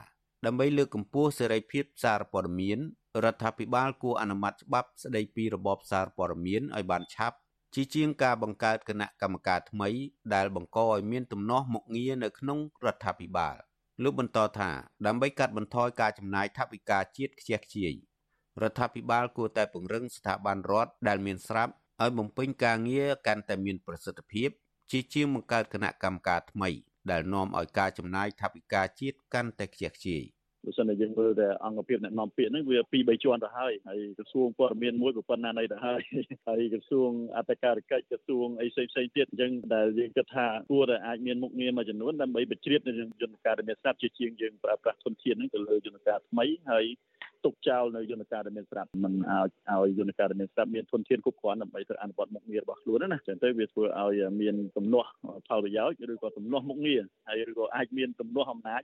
[0.45, 2.79] ដើម្បីលើកកម្ពស់សេរីភាពសារព័ត៌មាន
[3.23, 7.37] រដ្ឋាភិបាលគួរអនុម័តច្បាប់ស្តីពីរបបសារព័ត៌មានឲ្យបានឆាប់
[7.73, 9.89] ជាជាងការបង្កើតគណៈកម្មការថ្មី
[10.33, 13.55] ដែលបង្កឲ្យមានទំនាស់មុខងារនៅក្នុងរដ្ឋាភិបាល
[14.03, 14.69] លោកបន្តថា
[15.05, 17.93] ដើម្បីកាត់បន្ថយការចំណាយថវិកាជាតិខ្ជះខ្ជាយ
[18.61, 24.49] រដ្ឋាភិបាលគួរតែពង្រឹងស្ថាប័នរដ្ឋដែលមានស្រាប់ឲ្យបំពេញការងារកាន់តែមានប្រសិទ្ធភាព
[24.91, 26.69] ជាជាងបង្កើតគណៈកម្មការថ្មី
[27.11, 30.23] ដែលនាំឲ្យការចំណាយថវិកាជាតិកាន់តែខ្ជះខ្ជាយ
[30.65, 36.01] បើសិនជាយើងមើលតែអង្គភាពអ្នកនាំពាក្យហ្នឹងវាពីរបីជាន់ទៅហើយហើយក្រសួងព័ត៌មានមួយក៏ប៉ុណ្ណានៃទៅហើយ
[36.47, 46.85] ហើយក្រសួងអធិការកិច្ចក្រសួងអីផ្សេងផ្សេងទៀតអញ្ចឹងដែលយើងគិតថាគួរតែអាចមានមុខងារមួយចំនួនដើម្បីបញ្ជ្រាបនៅយន្តការដែលមានស្រាប់ជាជាងយើងប្រើប្រាស់ធនធានហ្នឹងទៅលើយន្តការថ្មីហើយ
[47.45, 55.09] ទុកចោលនៅយន្តការដែលមានស្រាប់មិនឲ្យឲ្យយន្តការដែលមានស្រាប់មានធនធានគ្រប់គ្រាន់ដើម្បីទៅអនុវត្តមុខងាររបស់ខ្លួនណាចឹងទៅវាធ្វើឲ្យមានទំនាស់
[55.47, 58.81] ផលប្រយោជន៍ឬក៏ទំនាស់មុខងារហើយឬក៏អាចមានទំនាស់អំណាច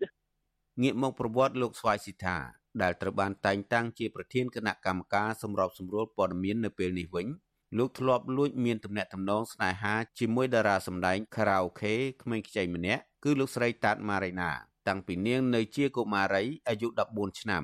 [0.81, 2.37] ងាកមកប្រវត្តិលោកស្វាយស៊ីថា
[2.81, 7.27] ដែលត្រូវបានតែងតាំងជាប្រធានគណៈកម្មការសម្របសម្រួលព័ត៌មាននៅពេលនេះវិញ
[7.77, 14.49] លោកធ្លាប់លួចមានទំនាក់ទំនងស្នេហាជាមួយតារាសម្ដែងខារ៉ាអូខេក្មេងខ្ចីម្នាក់គឺលោកស្រីតាតម៉ារីណា
[14.87, 17.63] តាំងពីនាងនៅជាកុមារីអាយុ14ឆ្នាំ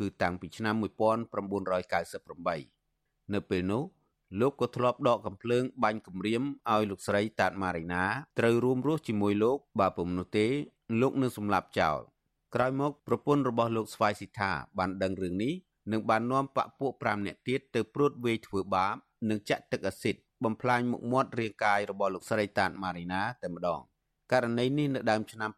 [0.00, 3.82] គឺតាំងពីឆ្នាំ1998នៅពេលនោះ
[4.40, 8.02] លោកក៏ធ្លាប់ដកកំភ្លើងបាញ់គម្រាមឲ្យលោកស្រីតាតម៉ារីណា
[8.38, 10.46] ត្រូវរួមរស់ជាមួយលោកបើពុំនោះទេ
[11.00, 11.98] លោកនឹងសម្លាប់ចោល
[12.54, 15.54] ក្រោយមកប្រពន្ធរបស់លោកស្វាយស៊ីថាបានដឹងរឿងនេះ
[15.92, 18.94] និងបាននាំបពពួក5នាក់ទៀតទៅព្រួតវេយធ្វើបាប
[19.30, 23.80] និងចាក់ទឹកអាស៊ីតបំផ្លាញមុខមាត់រាងកាយរបស់លោកស្រីតាតម៉ារីណាតែម្ដង
[24.32, 25.50] ករណីនេះនៅដើមឆ្នាំ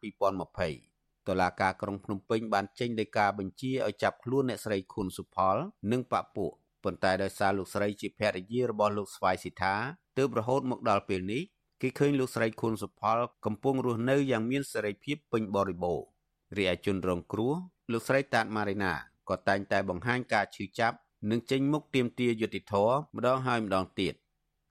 [0.61, 5.57] 2020តុលាការក្រុងភ្នំពេញបានចេញដីកាបញ្ជាឲ្យចាប់ខ្លួនអ្នកស្រីខុនសុផល
[5.93, 6.53] និងបពពួក
[6.85, 9.75] ប៉ុន្តែដោយសារលោកស្រីជាភរិយារបស់លោកស្វាយស៊ីថា
[10.19, 11.43] ទើបរហូតមកដល់ពេលនេះ
[11.83, 16.14] គេឃើញលោកស្រីខុនសុផលកំពុងរស់នៅយ៉ាងមានសេរីភាពពេញបរិបូរណ៍
[16.57, 17.55] រីឯជនរងគ្រោះ
[17.93, 18.93] លោកស្រីតាតម៉ារីណា
[19.29, 20.97] ក៏តែងតែបង្ហាញការឈឺចាប់
[21.31, 24.15] និងចេញមុខទាមទារយុត្តិធម៌ម្ដងហើយម្ដងទៀត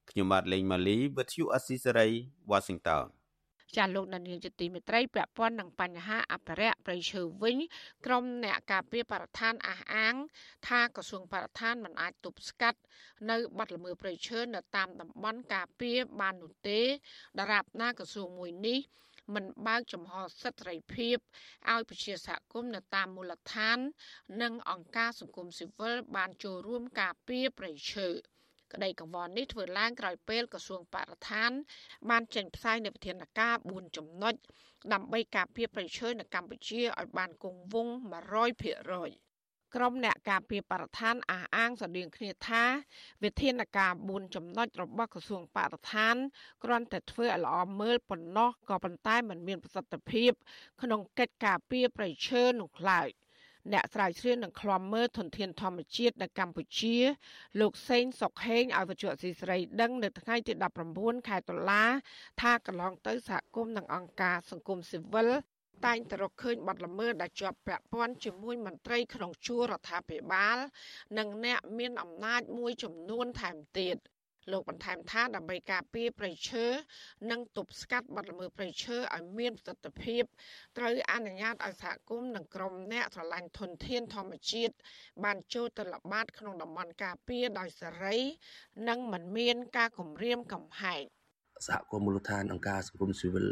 [0.10, 2.08] ខ្ញុំបាទលេងម៉ាលីវិទ្យុអស៊ីសេរី
[2.52, 3.06] Washington
[3.78, 7.58] ចាលោកនានីជាទីមេត្រីពាក់ព័ន្ធនឹងបញ្ហាអភិរក្សព្រៃឈើវិញ
[8.06, 10.16] ក្រមអ្នកការពារបរិស្ថានអះអាង
[10.68, 12.80] ថាក្រសួងបរិស្ថានមិនអាចទប់ស្កាត់
[13.30, 16.80] នៅបាត់ល្មើសព្រៃឈើនៅតាមតំបន់ការពារបាននោះទេ
[17.40, 18.80] ដរាបណាក្រសួងមួយនេះ
[19.34, 21.18] មិនបើកចំហសិទ្ធិសេរីភាព
[21.72, 23.78] ឲ្យប្រជាសហគមន៍នៅតាមមូលដ្ឋាន
[24.42, 28.08] និងអង្គការសង្គមស៊ីវិលបានចូលរួមការពារប្រៃឈើ
[28.74, 31.52] ក្តីកង្វល់នេះធ្វើឡើងក្រោយពេលក្រសួងបរិស្ថាន
[32.10, 34.34] បានចេញផ្សាយនូវវិធានការ4ចំណុច
[34.94, 37.94] ដើម្បីការពារប្រៃឈើនៅកម្ពុជាឲ្យបានគង់វង្ស
[39.22, 39.23] 100%
[39.76, 42.64] ក្រុមអ្នកការពារបរិស្ថានអះអាងស្តៀងគ្នាថា
[43.24, 46.16] វិធានការ4ចំណុចរបស់ក្រសួងបរិស្ថាន
[46.64, 50.32] គ្រាន់តែធ្វើឲ្យល្អមើលប៉ុណ្ណោះក៏ប៉ុន្តែมันមានប្រសិទ្ធភាព
[50.82, 53.10] ក្នុងកិច្ចការពារប្រៃឈើនោះឡើយ
[53.74, 56.98] អ្នកស្រាវជ្រាវនឹងឃ្លាំមើលធនធានធម្មជាតិនៅកម្ពុជា
[57.60, 60.54] លោកសេងសុកហេងឲ្យវិទ្យុអសីស្រីដឹងនៅថ្ងៃទី
[60.92, 61.84] 19ខែតុលា
[62.42, 65.30] ថាកន្លងទៅសហគមន៍និងអង្គការសង្គមស៊ីវិល
[65.86, 70.58] តែងតែរកឃើញបាត់ល្មើសដែលជាប់ពាក់ព័ន្ធជាមួយមន្ត្រីក្នុងជួររដ្ឋាភិបាល
[71.17, 73.98] និងអ្នកមានអំណាចមួយចំនួនថែមទៀត
[74.52, 76.65] លោកបន្ថែមថាដើម្បីការពារប្រៃឈើ
[77.32, 80.24] និងទប់ស្កាត់បាត់ល្មើសប្រៃឈើឲ្យមានប្រសិទ្ធភាព
[80.78, 84.74] ត្រូវអនុញ្ញាតឲ្យសហគមន៍និងក្រុមអ្នកស្រឡាញ់ធនធានធម្មជាតិ
[85.24, 88.17] បានចូលទៅល្បាតក្នុងតំបន់ការពារដោយសេរី
[88.89, 91.04] និងមិនមានការគំរាមកំហែង។
[91.67, 93.47] សហគមន៍មូលដ្ឋានអង្គការសង្គមស៊ីវិល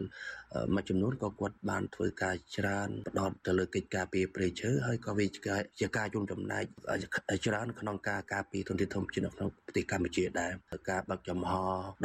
[0.75, 5.25] មួយចំនួនក៏គាត់បានធ្វើការច្រើនផ្ដោតទៅលើកិច្ចការពារព្រៃឈើហើយក៏វា
[5.79, 6.63] ជាការជូនចំណែក
[7.45, 10.51] ច្រើនក្នុងការការពារធនធានធម្មជាតិនៅក្នុងប្រទេសកម្ពុជាដែរ
[10.89, 11.53] ការបើកចំហ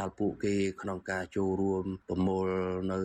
[0.00, 2.46] ដល់ពួកគេក្នុងការចូលរួមប្រមូល
[2.92, 3.00] នៅ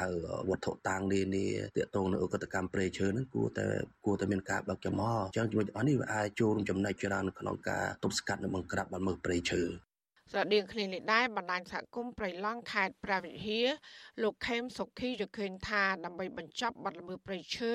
[0.00, 0.08] ហៅ
[0.50, 3.66] វត្ថុតាងនានាទាក់ទងនឹងឧក្រិដ្ឋកម្មព្រៃឈើហ្នឹងគួរតែ
[4.04, 9.62] គួរតែមានការបើកចំហអញ្ចឹងជាមួយអស់នេះវាអាចចូលរួមចំណែកច្រើនក្នុងការទប់ស្កាត់និងបង្ក្រាបបាត់មើលព្រៃឈើ
[10.30, 13.68] ស្រដៀងគ្នានេះដែរបណ្ដាញសហគមន៍ប្រៃឡង់ខេត្តព្រះវិហារ
[14.22, 17.72] លោកខេមសុខីយល់ឃើញថាដើម្បីបញ្ចប់បទល្មើសព្រៃឈើ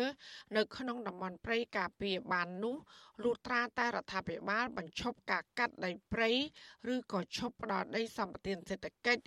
[0.57, 2.75] នៅក្នុងតំបន់ព្រៃការពារបាននោះ
[3.23, 6.29] លុះត្រាតែរដ្ឋាភិបាលបញ្ឈប់ការកាត់ដីព្រៃ
[6.93, 9.23] ឬក៏ឈប់ផ្ដល់ដីសម្បត្តិសេដ្ឋកិច្ច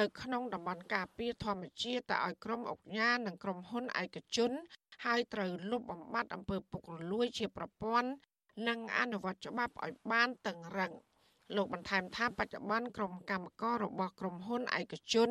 [0.00, 4.50] នៅក្នុងតំបន់ការពារធម្មជាតិតែឲ្យក្រុមអង្គការនិងក្រុមហ៊ុនឯកជន
[5.04, 8.10] ហើយត្រូវលុបបំបាត់អំពើពុករលួយជាប្រព័ន្ធ
[8.68, 10.92] និងអនុវត្តច្បាប់ឲ្យបានតឹងរ៉ឹង។
[11.56, 15.30] លោកបន្ថែមថាបច្ចុប្បន្នក្រុមកម្មកររបស់ក្រុមហ៊ុនឯកជន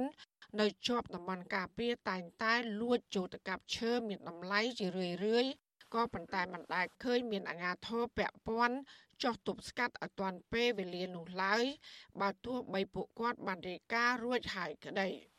[0.59, 5.45] នៅជាប់តំបន់ការពារតែងតែលួចចូលទៅកាប់ឈើមានតម្លៃជារឿយរឿយ
[5.93, 8.77] ក៏ប៉ុន្តែមិនដែលឃើញមានអាជ្ញាធរពាក់ព័ន្ធ
[9.23, 11.63] ចោះទប់ស្កាត់ឲ្យទាន់ពេលវេលានោះឡើយ
[12.21, 15.09] បើទោះបីពួកគាត់បានរាយការណ៍រួចហើយក្តី។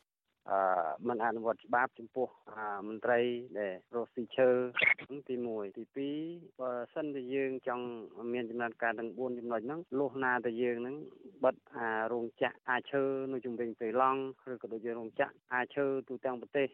[0.51, 0.59] អឺ
[1.07, 2.27] មិនអនុវត្តច្បាប់ចំពោះ
[2.87, 3.19] មន្ត្រី
[3.59, 4.49] ដែលរស់ស៊ីឈើ
[5.27, 5.83] ទី1ទី
[6.23, 7.85] 2បើសិនជាយើងចង់
[8.33, 10.95] មានចំណាត់ការទាំង4ចំណុចហ្នឹងលុះណាតែយើងហ្នឹង
[11.43, 14.21] បិទអារោងចក្រអាចឈើនៅជំវិញព្រៃឡង់
[14.51, 16.67] ឬក៏ដូចជារោងចក្រអាចឈើទូទាំងប្រទេស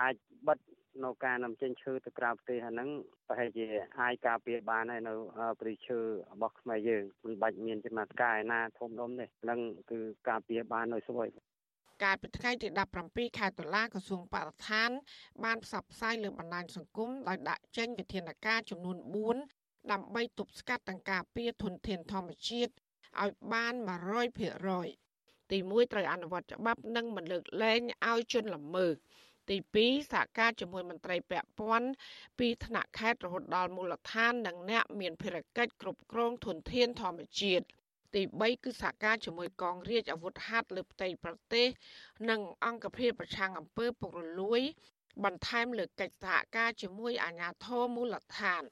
[0.00, 0.14] អាច
[0.48, 0.58] បិទ
[1.04, 2.88] នៅការនាំចេញឈើទៅក្រៅប្រទេសហ្នឹង
[3.28, 3.66] ប្រហែលជា
[4.00, 5.14] អាចការពារបានហើយនៅ
[5.60, 5.98] ព្រៃឈើ
[6.32, 11.28] របស់ខ្មែរយើងមិនបាច់មានចំណាត់ការឯណាធំដុំទេហ្នឹងគឺការពារបាននៅស្រួយ
[12.02, 12.68] កាលពីថ្ងៃទី
[13.02, 14.90] 17ខែតុលាក្រសួងបរិស្ថាន
[15.44, 18.96] បានផ្សព្វផ្សាយលើបណ្ដាញសង្គមដោយដាក់ចេញវិធានការចំនួន
[19.44, 22.72] 4ដើម្បីទប់ស្កាត់ទាំងការពារធនធានធម្មជាតិ
[23.22, 23.74] ឲ្យបាន
[24.62, 27.80] 100%ទី1ត្រូវអនុវត្តច្បាប់និងមិនលើកលែង
[28.10, 28.94] ឲ្យជនល្មើស
[29.48, 31.88] ទី2សហការជាមួយមន្ត្រីពាក់ព័ន្ធ
[32.38, 37.64] ពីថ្នាក់ខេត្តរហូតដល់មូលដ្ឋាននិងអ្នកមានភារកិច្ចគ្រប់គ្រងធនធានធម្មជាតិ
[38.13, 41.67] ទី3គឺសហការជាមួយកងរាជអាវុធហត្ថលើផ្ទៃប្រទេស
[42.29, 44.61] និងអង្គភាពប្រឆាំងអំពើពុករលួយ
[45.23, 48.63] បន្ថែមលើកិច្ចសហការជាមួយអាជ្ញាធរមូលដ្ឋាន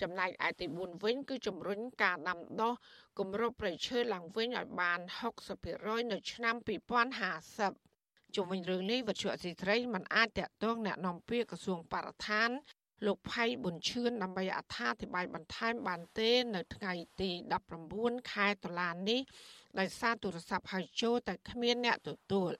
[0.00, 2.74] ចំណែកឯទី4វិញគឺជំរុញការដាំដុះ
[3.18, 5.00] គម្របព្រៃឈើឡើងវិញឲ្យបាន
[5.54, 6.54] 60%នៅឆ្នាំ
[7.46, 12.50] 2050ជុំវិញរឿងនេះវិទ្យុអសីត្រីមិនអាចតាក់ទងแนะនាំពាក្យក្រសួងបរិស្ថាន
[13.05, 17.29] លោកផៃប៊ុនឈឿនដើម្បីអត្ថាធិប្បាយបន្ថែមបានទេ នៅថ្ងៃទី
[17.79, 19.21] 19ខែតុលានេះ
[19.79, 22.51] ដោយសារទូរស័ព្ទហៅចូលតែគ្មានអ្នកទទួល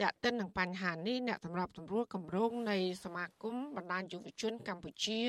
[0.00, 5.20] តែកតិននឹងបញ្ហានេះអ្នកសម្របសម្រួលគម្រោងនៃសមាគមបណ្ដាញយុវជនកម្ពុជា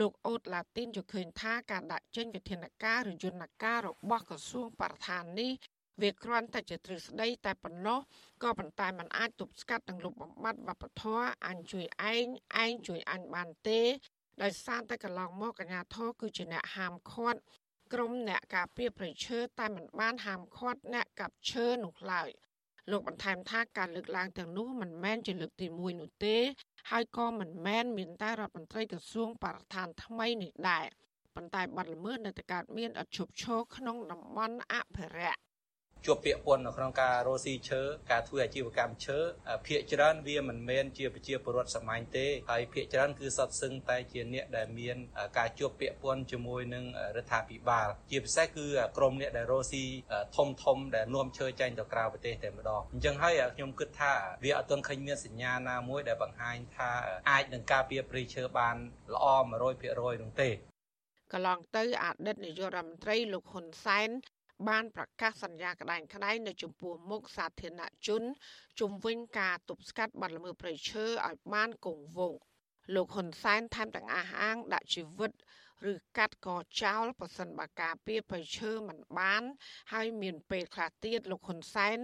[0.00, 5.52] លោកអូតឡាទីនយល់ឃើញថាការដាក់ចេញវិធានការឬយន្តការរបស់ក្រសួងបរិស្ថាននេះ
[6.02, 7.98] វាគ្រាន់តែជាទ្រឹស្ដីតែប៉ុណ្ណោះ
[8.42, 12.26] ក៏ប៉ុន្តែมันអាចទប់ស្កាត់និងលុបបំបាត់វប្បធម៌អញជួយឯង
[12.62, 13.80] ឯងជួយអញបានទេ
[14.42, 17.40] ដោយសារតែកន្លងមកកញ្ញាធរគឺជាអ្នកហាមឃាត់
[17.92, 22.30] ក្រុមអ្នកការពារប្រៃឈើតែមិនបានហាមឃាត់អ្នកកាប់ឈើនោះឡើយ
[22.90, 26.36] លោកបន្ថែមថាការលើកឡើងទាំងនោះមិនមែនជាលើកទី1នោះទេ
[26.90, 30.86] ហើយក៏មិនមែនមានតែរដ្ឋមន្ត្រីក្រសួងបរិស្ថានថ្មីនេះដែរ
[31.34, 35.40] ប៉ុន្តែបាត់ល្មើសនៅតែកើតមានអឈប់ឈរក្នុងតំបន់អភិរក្ស
[36.06, 39.18] ជាប់ពាក់ព័ន្ធនៅក្នុងការរស់ស៊ីឈើការធ្វើអាជីវកម្មឈើ
[39.66, 44.96] ភាគច្រើនវាមិនមែនជាប្រជាពលរដ្ឋសាមញ្ញទេហើយភាគច្រើនគឺសតសឹងតែជាអ្នកដែលមាន
[45.38, 46.84] ការជាប់ពាក់ព័ន្ធជាមួយនឹង
[47.16, 49.84] រដ្ឋាភិបាល ជាពិសេសគឺក្រមអ្នកដែលរស់ស៊ី
[50.36, 54.12] ធំធំដែលនាំឈើចេញទៅក្រៅប្រទេសតែម្ដងអញ្ចឹងហើយខ្ញុំគិតថា
[54.44, 56.90] វាអត់ទាន់ឃើញមានសញ្ញាណាមួយដែលបង្ហាញថា
[57.30, 58.76] អាចនឹងការពារព្រៃឈើបាន
[59.14, 60.50] ល្អ100%នោះទេ
[61.32, 64.10] កន្លងទៅអតីតនាយករដ្ឋមន្ត្រីលោកហ៊ុនសែន
[64.68, 68.22] បានប្រកាសសន្យាក្តែងក្តែងនៅចំពោះមុខសាធារណជន
[68.80, 72.40] ជំវិញការទប់ស្កាត់បាត់ល្មើសព្រៃឈើឲ្យបានគង់វង្ស
[72.94, 75.32] លោកហ៊ុនសែនថែមទាំងអះអាងដាក់ជីវិត
[75.92, 76.48] ឬកាត់ក
[76.82, 79.42] ចោលប្រសិនបើការពៀប្រៃឈើមិនបាន
[79.92, 81.98] ហើយមានពេលខ្លះទៀតលោកហ៊ុនសែន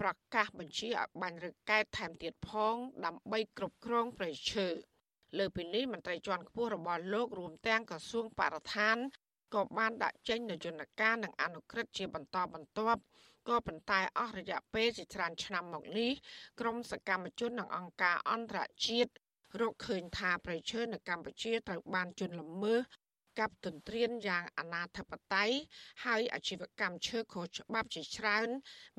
[0.00, 4.68] ប្រកាសបញ្ជាឲ្យបាញ់ឬកែតថែមទៀតផង ដើម្បីគ្រប់គ្រងប្រៃឈើ
[5.38, 8.98] លើពីនេះមន្ត្រីជាន់ខ្ពស់របស់លោករួមទាំងក្រសួងបរិស្ថាន
[9.54, 13.00] ក៏បានដាក់ចេញនូវយន្តការនិងអនុក្រឹត្យជាបន្តបន្ទាប់
[13.48, 16.12] ក៏ប៉ុន្តែអស់រយៈពេលជាច្រើនឆ្នាំមកនេះ
[16.60, 19.10] ក្រមសកម្មជននិងអង្គការអន្តរជាតិ
[19.60, 22.80] រកឃើញថាប្រៃឈើនៅកម្ពុជាត្រូវបានជន់ល្មើស
[23.38, 25.50] កັບទន្ទ្រានយ៉ាងអនាធបត័យ
[26.04, 28.48] ហើយអាជីវកម្មឈើខុសច្បាប់ជាច្រើន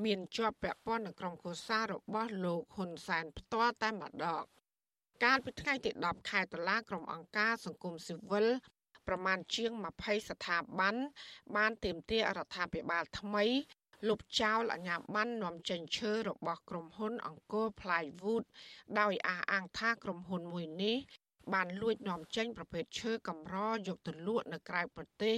[0.06, 4.44] មានជាប់ពាក់ព័ន្ធនឹងក្រុមគូសាររបស់លោកហ៊ុនសែនផ្ទាល់តែម្ដង
[5.24, 8.48] កាលពីថ្ងៃទី10ខែតុលាក្រុមអង្គការសង្គមស៊ីវិល
[9.08, 10.96] ប្រមាណជាង20ស្ថាប័ន
[11.56, 13.46] បានទាមទាររដ្ឋាភិបាលថ្មី
[14.08, 18.44] លុបចោលអាញាប័ណ្ណនាំចេញឈើរបស់ក្រុមហ៊ុនអង្គរ Plywood
[19.00, 20.98] ដោយអះអាងថាក្រុមហ៊ុនមួយនេះ
[21.54, 25.38] បានលួចនាំចេញប្រភេទឈើកម្រយកទៅលក់នៅក្រៅប្រទេស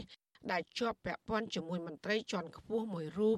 [0.52, 3.38] ដែលជាប់ពាក់ព័ន្ធជាមួយមន្ត្រីជាន់ខ្ពស់មួយរូប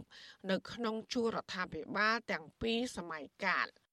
[0.52, 3.68] នៅក្នុងជួររដ្ឋាភិបាលទាំងពីរសម័យកាល។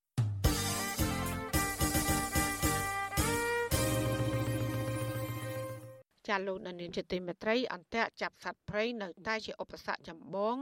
[6.27, 10.55] ចាលោកដានីលជាទីមេត្រីអន្តៈចាប់សត្វព្រៃនៅតែជាឧបសគ្គចម្បង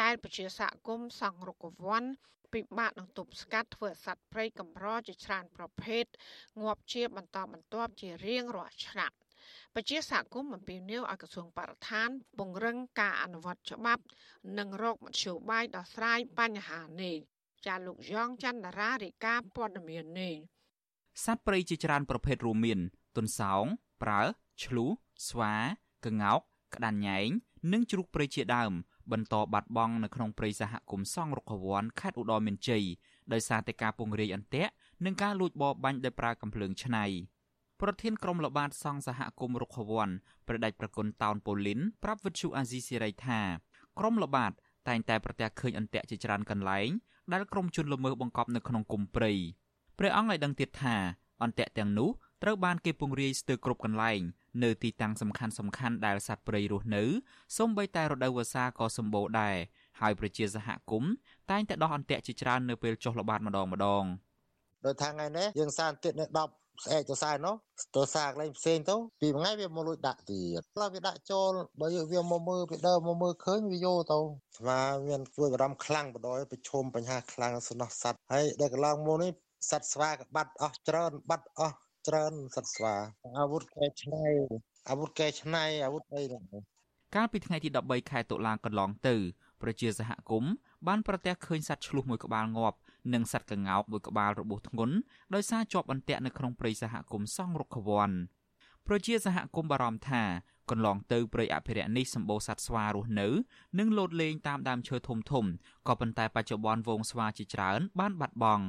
[0.00, 2.04] ដែលប្រជាសហគមន៍សង់រុកវ័ន
[2.52, 6.04] ពិបាកនឹងទប់ស្កាត់ធ្វើសត្វព្រៃកម្រជាច្រើនប្រភេទ
[6.62, 9.12] ងាប់ជាបន្តបន្ទាប់ជារៀងរាល់ឆ្នាំ
[9.74, 14.02] ប្រជាសហគមន៍អំពាវនាវឲ្យក្រសួងបរិស្ថាន ពង្រឹងការអនុវត្តច្បាប់
[14.58, 17.16] និងរកមធ្យោបាយដោះស្រាយបញ្ហានេះ
[17.66, 20.34] ចាលោកយ៉ងច័ន្ទរារាយការណ៍ព័ត៌មាននេះ
[21.24, 22.78] សត្វព្រៃជាច្រើនប្រភេទរួមមាន
[23.16, 23.64] ទុនសោង
[24.02, 24.20] ប្រើ
[24.62, 24.90] ឆ្លូស
[25.28, 25.54] ស្វា
[26.06, 26.40] ក្ងោក
[26.74, 27.28] ក្តាន់ញែង
[27.72, 28.72] និងជ្រូកព្រៃជាដើម
[29.12, 32.84] បន្តបាត់បង់នៅក្នុងព្រៃសហគមន៍សង់រុក្ខវ័នខេត្តឧត្តរមានជ័យ
[33.32, 34.72] ដោយសារតែការពង្រាយអន្ទាក់
[35.04, 37.04] និងការលួចបរបាញ់ដោយប្រើកាំភ្លើងឆ្នៃ
[37.80, 40.08] ប្រធានក្រុមល្បាតសង់សហគមន៍រុក្ខវ័ន
[40.48, 43.40] ប្រដេចប្រគុណតោនប៉ូលីនប្រាប់វិទ្យុអាស៊ីសេរីថា
[43.98, 44.52] ក្រុមល្បាត
[44.88, 46.88] តែងតែប្រទះឃើញអន្ទាក់ជាច្រើនកន្លែង
[47.32, 49.32] ដែលក្រុមជនល្មើសបង្កប់នៅក្នុងគុំព្រៃ
[49.98, 50.96] ព្រះអង្គឲ្យដឹងទៀតថា
[51.42, 52.10] អន្ទាក់ទាំងនោះ
[52.42, 54.20] ត្រូវបានគេពង្រាយស្ទើរគ្រប់កន្លែង
[54.63, 57.03] នៅទីតាំងសំខាន់សំខាន់ដែលសត្វព្រៃរស់នៅ
[57.57, 59.55] សូម្បីតែរដូវវស្សាក៏សម្បូរដែរ
[59.99, 61.11] ហើយប្រជាសហគមន៍
[61.51, 64.03] តែងតែដោះអន្ទាក់ជាច្រើននៅពេលចុះល្បាតម្ដងម្ដង
[64.85, 66.25] ដោយថាថ្ងៃនេះយើងសារទៀតនៅ
[66.85, 67.55] ស្អែកទៅសារនោះ
[67.95, 74.19] ទៅសារកន្លែងផ្សេងទៅពីមួយថ្ងៃវាមកលួចដាក់ទៀតឡើយវាដាក់ចូលបើយកវាមកមើលពីដើមមកមើលឃើញវាយកទៅ
[74.57, 79.31] ស្មាមានធ្វើបារម្ភខ្លាំងបដ ாய் ប្រឈមបញ្ហាខ្លាំងសំណោះសัตว์ហើយដែលកន្លងមកនេះ
[79.69, 81.77] សត្វស្វាក៏បាត់អស់ច្រើនបាត់អស់
[82.08, 82.94] ច្រើនសត្វស្វា
[83.38, 84.26] អាវុធកែច្នៃ
[84.90, 86.44] អាវុធកែច្នៃអាវុធអីហ្នឹង
[87.14, 89.16] កាលពីថ្ងៃទី13ខែតុលាកន្លងទៅ
[89.62, 90.52] ប្រជាសហគមន៍
[90.88, 92.76] បានប្រទះឃើញសត្វឆ្លុះមួយក្បាលងាប់
[93.12, 94.94] និងសត្វកង្កោបមួយក្បាលរបួសធ្ងន់
[95.34, 98.10] ដោយសារជាប់អន្ទាក់នៅក្នុងព្រៃសហគមន៍សង់រុក្ខវ័ន
[98.86, 100.22] ប្រជាសហគមន៍បារម្ភថា
[100.70, 103.28] កន្លងទៅព្រៃអភិរក្សនេះសម្បូរសត្វស្វារស់នៅ
[103.78, 105.44] និងលោតលេងតាមដើមឈើធំធំ
[105.88, 108.64] ក៏ប៉ុន្តែបច្ចុប្បន្នវងស្វាជាច្រើនបានបាត់បង់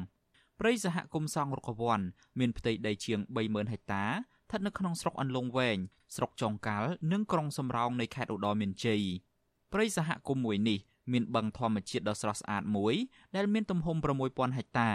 [0.60, 2.00] ព្រៃសហគមន៍សង់រុក្ខវ័ន
[2.39, 5.78] មានផ្ទៃដីជាង30000ហិកតាស្ថិតនៅក្នុងស្រុកអន្លង់វែង
[6.16, 9.02] ស្រុកចុងកាល់និងក្រុងសំរោងនៃខេត្តឧត្តរមានជ័យ
[9.74, 10.80] ព្រៃសហគមន៍មួយនេះ
[11.12, 12.96] មានបឹងធម្មជាតិដ៏ស្រស់ស្អាតមួយ
[13.36, 13.96] ដែលមានទំហំ
[14.28, 14.89] 6000ហិកតា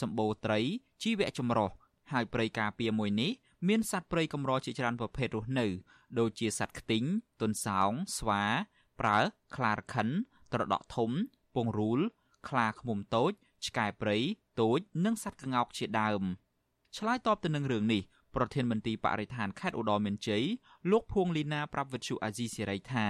[0.00, 0.60] សម្បូរត្រី
[1.02, 1.70] ជីវៈចម្រុះ
[2.12, 3.30] ហើយព្រៃការពារមួយនេះ
[3.68, 5.66] មានសត្វព្រៃកម្រជាច្រើនប្រភេទរស់នៅ
[6.18, 7.04] ដូចជាសត្វខ្ទីង
[7.40, 8.42] ទុនសោងស្វា
[9.00, 9.18] ប្រើ
[9.56, 10.08] ខ្លារខិន
[10.52, 11.10] ត្រដក់ធំ
[11.54, 12.00] ពងរូល
[12.48, 13.32] ខ្លាឃ្មុំតូច
[13.66, 14.16] ឆ្កែព្រៃ
[14.60, 16.22] តូចនិងសត្វក្ងោកជាដើម
[16.96, 18.02] ឆ្លើយតបទៅនឹងរឿងនេះ
[18.34, 20.44] ប្រធានមន្ទីរបរិស្ថានខេត្តឧត្តរមានជ័យ
[20.90, 23.06] លោកភួងលីណាប្រាប់វិទ្យុអាស៊ីសេរីថា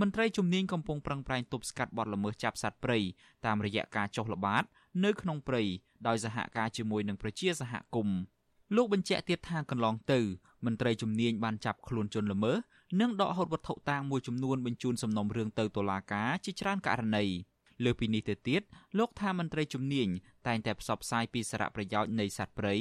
[0.00, 2.98] មន្ត្រីជំនាញកំពុងប្រឹងប្រែងទប់ស្កាត់បទល្មើសចាប់សត្វព្រៃ
[3.46, 4.64] តាមរយៈការចុះល្បាត
[5.04, 5.62] នៅក្នុងព្រៃ
[6.06, 8.18] ដោយសហការជាមួយនឹងប្រជាសហគមន៍
[8.76, 10.20] លោកបញ្ជាក់ទៀតថាកន្លងទៅ
[10.64, 12.56] មន្ត្រីជំនាញបានចាប់ខ្លួនជនល្មើស
[13.00, 17.24] និងដកហូតវត្ថុតាងមួយចំនួនបញ្ជូនសំណុំរឿងទៅតុលាការជាច្រើនករណី
[17.84, 18.62] លើពីនេះទៅទៀត
[18.98, 20.08] លោកថាមន្ត្រីជំនាញ
[20.46, 22.74] តែងតែផ្សព្វផ្សាយពីសារៈប្រយោជន៍នៃសត្វព្រៃ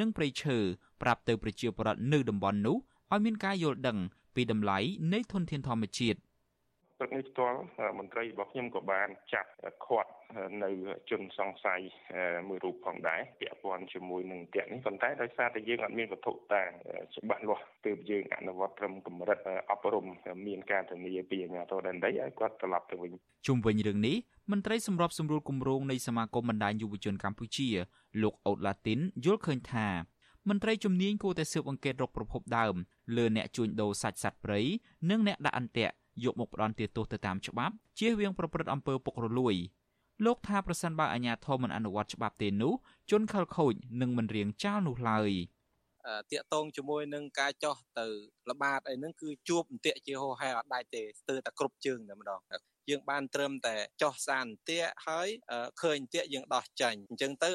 [0.00, 0.56] និងព្រៃឈើ
[1.02, 2.76] ប្រាប់ទៅប្រជាពលរដ្ឋនៅតំបន់នោះ
[3.12, 3.98] ឲ្យមានការយល់ដឹង
[4.34, 4.78] ពីតម្លៃ
[5.12, 6.18] នៃធនធានធម្មជាតិ។
[7.02, 7.60] ព្រឹកនេះផ្ទាល់
[7.98, 9.50] មន្ត្រីរបស់ខ្ញុំក៏បានចាប់
[9.86, 10.10] ឃាត់
[10.64, 10.70] នៅ
[11.10, 11.80] ជនសង្ស័យ
[12.48, 16.68] មួយរូបផងដែរពាក់ព័ន្ធជាមួយនឹងទាំងនេះប៉ុន្តែដោយសារតែយើងអត់មានវត្ថុតាង
[17.16, 19.38] ច្បាស់លាស់ទើបយើងអនុវត្តត្រឹមកម្រិត
[19.70, 20.06] អប់រំ
[20.46, 23.12] មានការធានាពីអាជ្ញាធរដែនដីឲ្យគាត់ត្រឡប់ទៅវិញ
[23.46, 24.16] ជុំវិញរឿងនេះ
[24.52, 27.68] មន្ត្រីសម្របសម្រួលគម្រោងនៃសមាគមបណ្ដាញយុវជនកម្ពុជា
[28.22, 29.88] លោកអូតឡាទីនយល់ឃើញថា
[30.48, 32.74] មន្ត្រីជំនាញគួរតែស៊ើបអង្កេតរកប្រភពដើម
[33.16, 34.60] លើអ្នកជួញដូរសាច់សត្វព្រៃ
[35.10, 39.54] និងអ្នកដាក់អន្ទាក់ យកមកផ្ដន់ទោសទៅតាមច្បាប់ជៀសវាងប្រព្រឹត្តអំពើពុករលួយ
[40.24, 42.72] លោកថាប្រសិនបើអាជ្ញាធរមិនអនុវត្តច្បាប់ទេនោះ
[43.10, 45.30] ជនខិលខូចនឹងមិនរៀងចោលនោះឡើយ
[46.32, 48.06] តាកតងជាមួយនឹងការចោះទៅ
[48.50, 52.40] ល្បាតអីហ្នឹងគឺជួបអន្ទាក់ជាហោហែអត់ដាច់ទេស្ទើរតែគ្រប់ជើងតែម្ដង
[52.90, 55.28] យើងបានត្រឹមតែចោះសានទាកហើយ
[55.82, 57.50] ឃើញទាកយើងដោះចាញ់អញ្ចឹងទៅ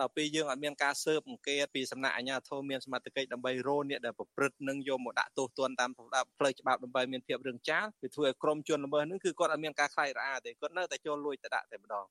[0.00, 5.90] ដល់ពេលយើងអត់មានការស៊ើបអង្កេតពីសំណាក់អាជ្ញាធរមានសមត្ថកិច្ចដើម្បីរោអ្នកដែលប្រព្រឹត្តនឹងយកមកដាក់ទោសទណ្ឌតាម
[6.38, 12.04] ផ្លូវច្បាប់ដើម្បីមានភាពរឹងចាលវាធ្វើឲ្យក្រុមជនល្មើសនឹងគឺគាត់អត់មានការខ្លាចរអាទេគាត់នៅតែចូលលួចទៅដាក់តែម្ដង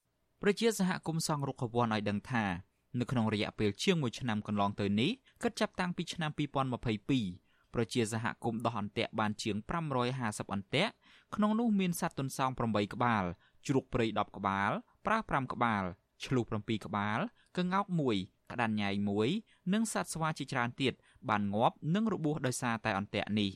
[0.43, 2.45] ប្រជាសហគមន៍សង់រុក្ខវ័នឲ្យដឹងថា
[2.99, 5.11] នៅក្នុងរយៈពេលជាង1ឆ្នាំកន្លងទៅនេះ
[5.43, 6.31] គិតចាប់តាំងពីឆ្នាំ
[6.97, 9.55] 2022ប្រជាសហគមន៍ដោះអន្ទាក់បានជាង
[10.05, 10.91] 550អន្ទាក់
[11.35, 13.23] ក្នុងនោះមានសត្វទន្សោង8ក្បាល
[13.67, 14.71] ជ្រូកព្រៃ10ក្បាល
[15.05, 15.83] ប្រើ5ក្បាល
[16.23, 17.19] ឆ្លុះ7ក្បាល
[17.57, 17.85] ក្ងោក
[18.17, 18.89] 1ក្តាន់ញ៉ៃ
[19.31, 20.93] 1និងសត្វស្វាជាច្រើនទៀត
[21.29, 23.49] បានងាប់និងរបួសដោយសារតែអន្ទាក់នេះ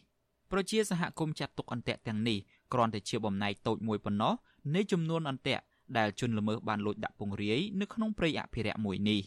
[0.52, 2.38] ប្រជាសហគមន៍ចាត់ទុកអន្ទាក់ទាំងនេះ
[2.74, 4.34] គ្រាន់តែជាបំណែកតូចមួយប៉ុណ្ណោះ
[4.76, 5.64] នៃចំនួនអន្ទាក់
[5.98, 9.22] ដែលជនល្មើសបានលួចដាក់ពង្រាយនៅក្នុងព្រៃអភិរក្សមួយនេះ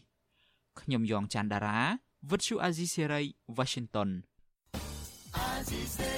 [0.80, 1.78] ខ្ញុំយ៉ងច័ន្ទដារា
[2.30, 3.22] វិទ្យុអាស៊ីសេរី
[3.56, 4.11] Washington
[5.37, 6.15] អាស៊ីសេរី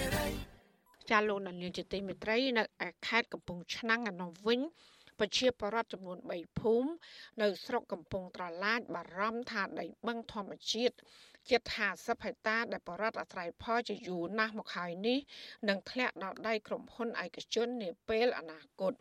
[1.11, 2.65] ចាលោកនាងជាទីមេត្រីនៅ
[3.07, 4.61] ខេត្តកំពង់ឆ្នាំងឯនោះវិញ
[5.19, 6.91] ប្រជាពលរដ្ឋចំនួន3ភូមិ
[7.43, 10.95] នៅស្រុកកំពង់ត្រឡាចបារម្ភថាដីបឹងធម្មជាតិ
[11.51, 11.63] ជិត
[11.95, 15.19] 50ហិកតាដែលបរដ្ឋអាស្រ័យផលជាយូរណាស់មកហើយនេះ
[15.69, 18.93] នឹងធ្លាក់ដល់ដៃក្រុមហ៊ុនឯកជននាពេលអនាគត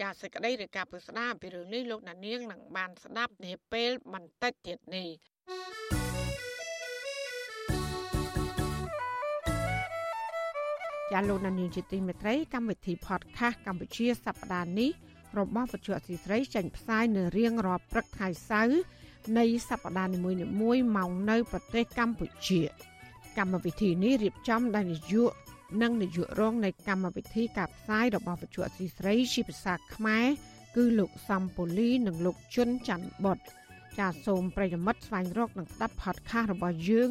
[0.00, 5.08] ចាសសេចក្តីរាយការណ៍ពិស្ដារពីរឿងនេះលោកណានៀងនឹងបានស្ដាប់នាពេលបន្តិចទៀតនេះ
[11.12, 14.90] ចាលោកនានីជាទីមេត្រីកម្មវិធី podcast កម្ពុជាសប្តាហ៍នេះ
[15.38, 18.80] របស់វិទ្យុអសីស្រីចេញផ្សាយនៅរៀងរាល់ព្រឹកថ្ងៃសៅរ៍
[19.38, 22.60] នៃសប្តាហ៍នីមួយៗម៉ោងនៅប្រទេសកម្ពុជា
[23.38, 25.32] កម្មវិធីនេះរៀបចំដោយនាយក
[25.82, 30.26] និងនាយករងនៃកម្មវិធីការផ្សាយរបស់វិទ្យុអសីស្រីជាភាសាខ្មែរ
[30.76, 33.38] គឺលោកសំពូលីនិងលោកជុនច័ន្ទបុត
[33.98, 37.10] ចាសសូមប្រិយមិត្តស្វែងរកនិងស្ដាប់ podcast របស់យើង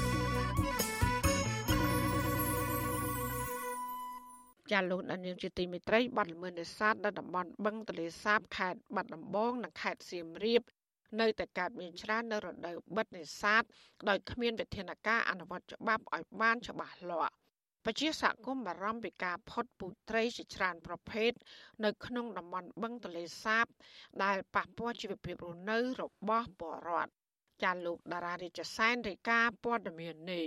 [4.71, 10.61] ចាលោកអនាងជាទីមេត្រីបាត់ល្មើសនេសាទនៅតំបន់បឹងទលេសាបខេត្តបាត់ដំបងនិងខេត្តសៀមរាប
[11.21, 13.63] នៅតែកើតមានច្រើននៅរដូវបិទនេសាទ
[14.09, 17.33] ដោយគ្មានវិធានការអនុវត្តច្បាប់ឲ្យបានច្បាស់លាស់
[17.85, 21.31] ពជាសហគមន៍បារម្ភពីការផុតពូជត្រីជាច្រើនប្រភេទ
[21.85, 23.65] នៅក្នុងតំបន់បឹងទលេសាប
[24.23, 27.11] ដែលប៉ះពាល់ជីវភាពរស់នៅរបស់ពលរដ្ឋ
[27.63, 30.45] ចាលោកតារារាជសែនរាយការណ៍ព័ត៌មាននេះ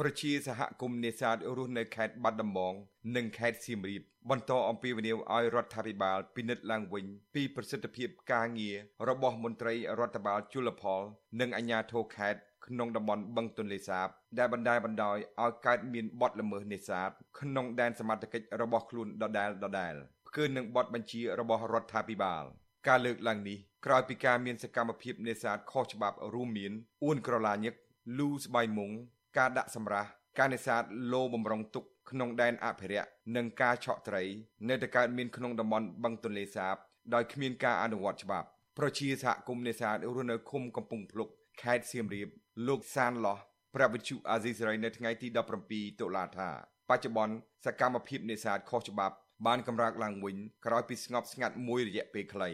[0.00, 2.74] ប្រជាសហគមន៍នេសាទរស់នៅខេត្តបាត់ដំបង
[3.16, 8.76] និងខេត្តសៀមរាបបន្តអំពាវនាវឲ្យរដ្ឋាភិបាលពិនិត្យឡើងវិញពីប្រសិទ្ធភាពការងារ
[9.08, 11.02] របស់មន្ត្រីរដ្ឋបាលជលផល
[11.40, 19.94] និងអាជ្ញាធរខេត្តក្នុងតំបន់បឹងទន្លេសាប ដែលបណ្ដាលបណ្ដោយឲ្យកើតមានបទល្មើសនេសាទក្នុងដែនសមត្ថកិច្ចរបស់ខ្លួនដដែលដដែល
[20.36, 22.44] គឺនឹងបទបញ្ជារបស់រដ្ឋាភិបាល
[22.88, 26.72] ការលើកឡើងនេះក្រោយពីការមានសកម្មភាពនេសាទខុសច្បាប់រួមមាន
[27.04, 27.74] អួនក្រឡាញឹក
[28.18, 28.92] លូស្បៃមុង
[29.38, 30.08] ការដាក់សម្រាស់
[30.38, 30.82] ការនេសាទ
[31.12, 34.22] លោបំរុងទុកក្នុងដែនអភិរក្សនិងការឆក់ត្រី
[34.68, 36.76] នៅតែកើតមានក្នុងតំបន់បឹងទន្លេសាប
[37.14, 41.28] ដោយគ្មានការអនុវត្តច្បាប់ប្រជាសហគមន៍នេសាទរស់នៅឃុំកំពង់ភ្លុក
[41.62, 42.28] ខេត្តសៀមរាប
[42.68, 43.38] លោកសានឡោះ
[43.74, 45.28] ប្រាប់វិទ្យុអាស៊ីសេរីនៅថ្ងៃទី
[45.64, 46.48] 17តុលាថា
[46.90, 49.16] បច្ចុប្បន្នសកម្មភាពនេសាទខុសច្បាប់
[49.46, 52.50] បានកម្រើកឡើងវិញក្រោយពីស្ងប់ស្ងាត់មួយរយៈពេលខ្លី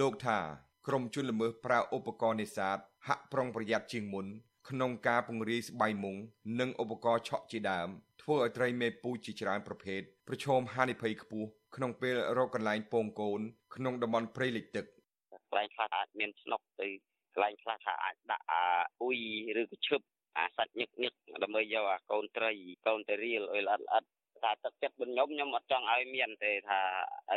[0.00, 0.38] លោកថា
[0.86, 4.26] ក្រុមជនល្មើសប្រើឧបករណ៍នេសាទហាក់ប្រុងប្រយ័ត្នជាងមុន
[4.68, 6.16] ក្នុងការពង្រាយស្បៃមុង
[6.60, 7.88] និងឧបករណ៍ឆក់ជាដើម
[8.22, 13.40] ធ្វើឲ្យត្រីមេពូជជាច្រើនប្រភេទប្រឈមហានិភ័យខ្ពស់ក្នុងពេលរកកន្លែងពងកូន
[13.74, 14.84] ក្នុងតំបន់ព្រៃលិចទឹក
[15.32, 16.88] កន្លែងខ្លះអាចមានស្នុកទៅ
[17.34, 18.62] កន្លែងខ្លះថាអាចដាក់អា
[19.00, 19.18] អ៊ុយ
[19.60, 20.00] ឬក៏ឈឹប
[20.38, 21.12] អាសាច់ញឹកញឹក
[21.42, 22.52] ដើម្បីយកអាកូនត្រី
[22.86, 24.04] កូនតរៀលអុយល្អិតល្អិត
[24.44, 26.80] ថាទឹកចិត្តរបស់ខ្ញុំខ្ញុំអត់ចង់ឲ្យមានទេថា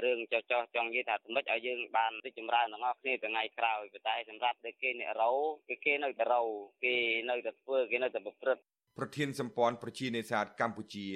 [0.03, 5.31] រឿងចោះចោះចង់និយាយថាសម្ដេចឲ្យយើងបានរីកចម្រើនទាំងអស់គ្នាថ្ងៃក្រោយប៉ុន្តែសម្រាប់តែគេអ្នករោ
[5.67, 6.43] គេគេនៅតែរោ
[6.83, 6.95] គេ
[7.29, 8.61] នៅតែធ្វើគេនៅតែប្រព្រឹត្ត
[8.97, 11.07] ប្រធានសម្ព័ន្ធប្រជានេសាទកម្ពុជា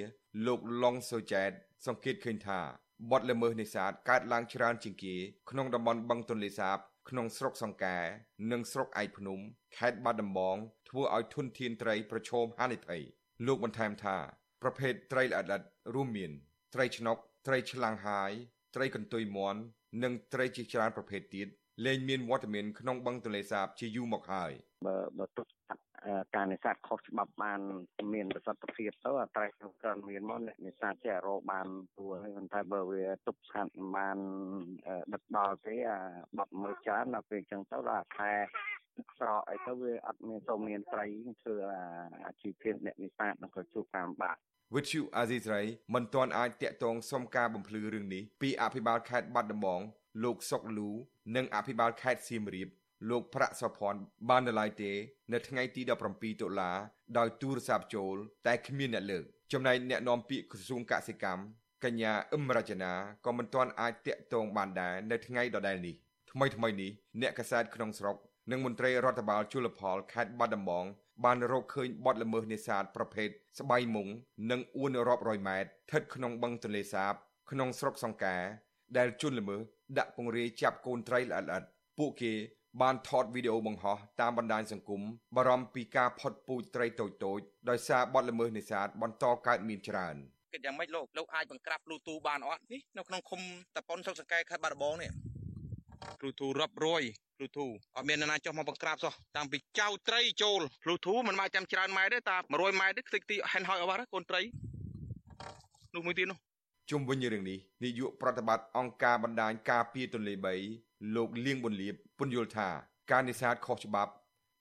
[0.45, 1.51] លោកឡុងសូចែត
[1.86, 2.59] សង្កេតឃើញថា
[3.11, 5.15] បទល្មើសនេសាទកើតឡើងច្រើនជាងគេ
[5.49, 6.77] ក្នុងតំបន់បឹងទន្លេសាប
[7.09, 7.97] ក្នុងស្រុកសង្កែ
[8.51, 9.39] និងស្រុកឯកភ្នំ
[9.77, 10.57] ខេត្តបាត់ដំបង
[10.89, 13.01] ធ្វើឲ្យធនធានត្រីប្រឈមហានិភ័យ
[13.45, 14.17] លោកបន្ថែមថា
[14.62, 16.32] ប្រភេទត្រីល្អិតៗរួមមាន
[16.74, 18.32] ត្រីឆ្នុក ត្រីឆ្លាំងហាយ
[18.76, 19.60] ត្រីកន្ទុយមាន់
[20.03, 21.47] និងត្រីជាច្រើនប្រភេទទៀត
[21.86, 24.51] លែងមានវត្តមានក្នុងបឹងទន្លេសាបជាយូរមកហើយ
[24.86, 25.45] បើបើទុក
[26.36, 27.60] ការនេសាទខុសច្បាប់បាន
[28.14, 29.49] មានប្រសិទ្ធភាពទៅអត្រេះ
[29.84, 34.18] ក៏មានមកអ្នកនេសាទចេះរកបានព្រោះហើយប៉ុន្តែបើវាទុកស្ងាត់បាន
[35.14, 35.99] ដឹកដល់ទេអា
[36.38, 38.34] បាត់មើលច្រើនដល់ពេលអញ្ចឹងទៅដល់ខែ
[39.18, 41.06] ស្រកអីទៅវាអត់មានសូមមានត្រី
[41.43, 41.56] ធ្វើ
[42.26, 44.36] អាជីវភាពអ្នកនេសាទនឹងក៏ជួបការលំបាក
[44.76, 49.82] វិទ្យុអាស៊ីសេរីមិនទាន់អាចតាក់ទងសុំការបំភ្លឺរឿងនេះពីអភិបាលខេត្តបាត់ដំបង
[50.24, 50.89] លោកសុកលូ
[51.36, 52.70] និងអភិបាលខេត្តសៀមរាប
[53.10, 54.91] លោកប្រាក់សុភ័ណ្ឌបាននៅឡើយទេ
[55.34, 55.82] នៅថ្ងៃទី
[56.12, 56.72] 17តុលា
[57.18, 58.16] ដោយទូរស័ព្ទចូល
[58.48, 59.24] តែគ្មានអ្នកលើក
[59.54, 61.41] ចំណែកអ្នកនាំពាក្យក្រសួងកសិកម្ម
[61.84, 62.91] កញ្ញាអឹមរចនា
[63.26, 65.96] ក៏មិនទាន់អាចតាក់ទងបានដែរនៅថ្ងៃដដែលនេះ
[66.32, 66.91] ថ្មីថ្មីនេះ
[67.22, 68.18] អ្នកកសែតក្នុងស្រុក
[68.52, 70.86] និងមន្ត្រីរដ្ឋបាលជលផលខេត្តបាត់ដំបង
[71.26, 73.30] បានរកឃើញបទល្មើសនេសាទប្រភេទ
[73.60, 74.08] ស្បៃមុង
[74.52, 77.14] និងអួនរាប់រយម៉ែត្រស្ថិតក្នុងបឹងទន្លេសាប
[77.52, 78.38] ក្នុងស្រុកសង្កែ
[78.98, 79.62] ដែលជនល្មើស
[79.98, 81.68] ដាក់ពង្រាយចាប់កូនត្រីល្អិតៗ
[81.98, 82.34] ពួកគេ
[82.82, 85.02] បានថតវីដេអូបង្ហោះតាមបណ្ដាញសង្គម
[85.36, 90.16] បារម្ភពីការផុតពូជត្រីតូចៗដោយសារបទល្មើសនេសាទបន្តកើតមានច្រើន
[90.54, 93.41] គិតយ៉ាងម៉េចលោកលោកអាចបង្ក្រាប Bluetooth បានអត់នេះនៅក្នុងឃុំ
[93.76, 95.12] តប៉ុនស្រុកសង្កែខេត្តបាត់ដំបងនេះ
[96.20, 97.04] Bluetooth រាប់រយ
[97.38, 104.41] Bluetooth អត់មានអ្នកណាចុះមកបង្ក្រាបសោះតាំងពីចៅត្រីចូល Bluetooth មិនមកចាំច្រើនម៉ែទេតា100ម៉ែទេខ្ទេចទីហែនហើយអស់បាត់កូនត្រី
[105.95, 106.39] នោះមួយទៀតនោះ
[106.91, 110.33] ជុំវិញរឿងនេះនាយកប្រតិបត្តិអង្គការបណ្ដាញការពារទន្លេ
[110.75, 112.69] 3លោកលៀងប៊ុនលៀបពន្យល់ថា
[113.11, 114.11] ការនេសាទខុសច្បាប់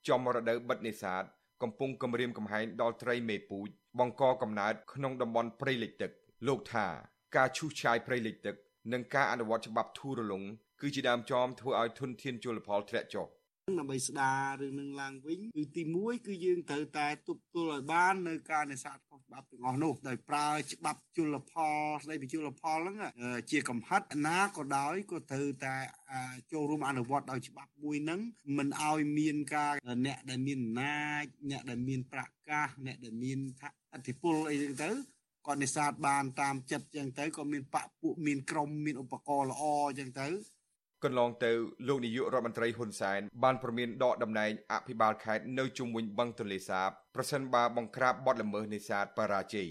[0.08, 1.22] ចំរដូវបិទនេសាទ
[1.62, 3.68] កំពុងគំរាមកំហែងដល់ត្រីមេពូជ
[3.98, 6.10] បង្កកំណើតក្នុងតំបន់ព្រៃលិចទឹក
[6.48, 6.86] លោកថា
[7.36, 8.56] ការឈូសឆាយព្រៃលិចទឹក
[8.92, 10.42] និងការអនុវត្តច្បាប់ធូររលុង
[10.85, 13.26] គឺជាដើមចមធ្វើឲ្យធនធានជលផលធ្លាក់ចុះ
[13.78, 22.97] ដើម្បីស្ដាររឿងនឹងឡើងវិញគឺទី1គឺយើងត្រូវតែទប់ទល់ឲ្យបាននៅការនេសាទខុសច្បាប់ទាំងអស់នោះដោយប្រើច្បាប់ជលផលស្ដីពីជលផលហ្នឹង
[23.51, 25.74] ជាកំហិតណាក៏ដោយក៏ត្រូវតែ
[26.53, 28.20] ចូលរួមអនុវត្តដោយច្បាប់មួយហ្នឹង
[28.59, 29.74] មិនឲ្យមានការ
[30.07, 33.39] អ្នកដែលមានអំណាចអ្នកដែលមានប្រកាសអ្នកដែលមាន
[33.95, 34.91] អធិបុលអីចឹងទៅ
[35.47, 39.64] គាត់នេសាទបានតាមចិត្តចឹងទៅក៏មានបពពួកមានក្រុមមានឧបករណ៍ល្អ
[39.99, 40.28] ចឹងទៅ
[41.05, 41.52] កន្លងទៅ
[41.88, 49.68] លោកនាយករដ្ឋមន្ត្រីហ៊ុនសែនបានប្រមានដកតំណែងអភិបាលខេត្តនៅជុំវិញបឹងទន្លេសាបប្រសិនបើបង្ក្រាបបទល្មើសនេសាទបរាជ័យ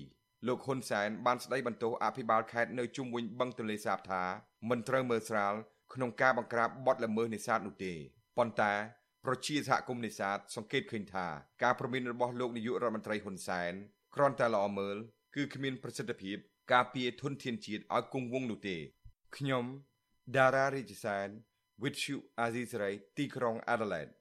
[0.48, 4.24] លោកហ៊ុនសែនបានស្ដីបន្ទោសអភិបាលខេត្តនៅជុំវិញបឹងទន្លេសាបថា
[4.70, 5.54] មិនត្រូវមើលស្រាល
[5.94, 7.94] ក្នុងការបង្ក្រាបបទល្មើសនេសាទនោះទេ
[8.38, 8.74] ប៉ុន្តែ
[9.26, 11.28] ប្រជាសហគមន៍នេសាទសង្កេតឃើញថា
[11.64, 13.74] ការប្រមានរបស់លោកនាយករដ្ឋមន្ត្រីហ៊ុនសែន
[14.16, 14.98] គ្រាន់តែល្អមើល
[15.36, 16.38] គឺគ្មានប្រសិទ្ធភាព
[16.74, 18.78] ការពារធនធានជាតិឲ្យគង់វង្សនោះទេ
[19.38, 19.66] ខ្ញុំ
[20.38, 21.28] ដារ៉ារិជសាន
[21.82, 24.14] with you Azizray ទីក្រុង Adelaide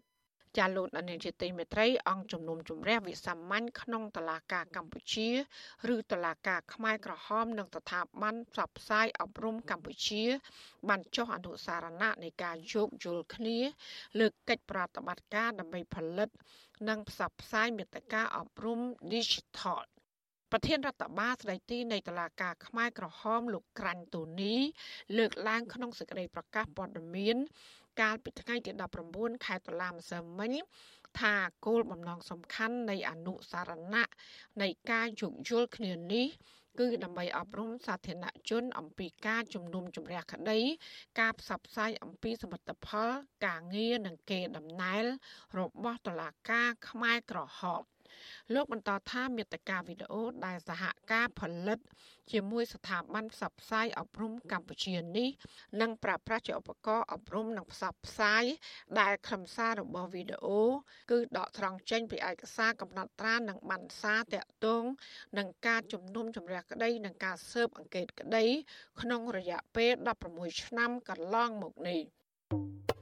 [0.59, 5.29] ចាលោកអនិច្ចទីមេត្រីអង្គជំនុំជម្រះវិសាមញ្ញក្នុងតឡាការកម្ពុជា
[5.95, 10.23] ឬតឡាការខ្មែរក្រហមនិងស្ថាប័នផ្សព្វផ្សាយអប់រំកម្ពុជា
[10.89, 13.59] បានចុះអនុសារណៈនៃការយោគយល់គ្នា
[14.19, 16.29] លើកកិច្ចប្រតិបត្តិការដើម្បីផលិត
[16.89, 18.81] និងផ្សព្វផ្សាយមេតិការអប់រំ
[19.13, 19.83] Digital
[20.55, 24.55] ប្រធានរដ្ឋបាលស្ដីទីនៃតុលាការខ្មែរក្រហមលោកក្រាញ់តូនី
[25.19, 27.37] លើកឡើងក្នុងសេចក្តីប្រកាសព័ត៌មាន
[28.01, 28.71] កាលពីថ្ងៃទី
[29.09, 30.53] 19ខែតុលាម្សិលមិញ
[31.21, 31.35] ថា
[31.67, 34.11] គោលបំណងសំខាន់នៃអនុសារណៈ
[34.63, 36.27] នៃការយោគយល់គ្នានេះ
[36.81, 40.61] គឺដើម្បីអប់រំសាធារណជនអំពីការជំនុំជម្រះក្តី
[41.21, 43.09] ការផ្សព្វផ្សាយអំពីសមិទ្ធផល
[43.47, 45.05] ការងារនិងកេរដំណែល
[45.59, 47.83] របស់តុលាការខ្មែរក្រហម
[48.55, 50.83] លោកបន្តថាមេត្តាវីដេអូដែលសហ
[51.13, 51.79] ការផលិត
[52.33, 55.29] ជាមួយស្ថាប័នផ្សព្វផ្សាយអប់រំកម្ពុជានេះ
[55.81, 58.45] នឹងប្រើប្រាស់ជាឧបករណ៍អប់រំនិងផ្សព្វផ្សាយ
[59.01, 60.63] ដែលខ្លឹមសាររបស់វីដេអូ
[61.11, 64.85] គឺដកស្រង់ចេញពីឯកសារកំណត់ត្រានិងបានសារតាក់ទង
[65.39, 68.45] នឹងការជំនុំជម្រះក្តីនិងការស៊ើបអង្កេតក្តី
[69.01, 69.93] ក្នុងរយៈពេល
[70.29, 73.02] 16ឆ្នាំកន្លងមកនេះ។ា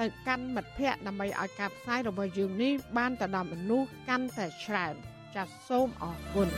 [0.00, 4.94] ទៅកាន់មិត្តភ័ក្តិដើម្បីឲ្យការផ្សាយរបស់យើងនេះបានទៅដល់មនុស្សកាន់តែច្រើន
[5.34, 6.48] ចាសសូមអរគុណ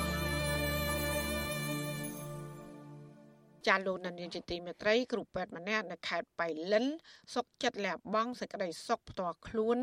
[3.67, 6.87] ចាលោកនានីជាទីមេត្រីគ្រូពេទ្យម្នាក់នៅខេត្តបៃលិន
[7.35, 9.79] សុកចិត្តលះបង់សេចក្តីសុខផ្ទាល់ខ្លួន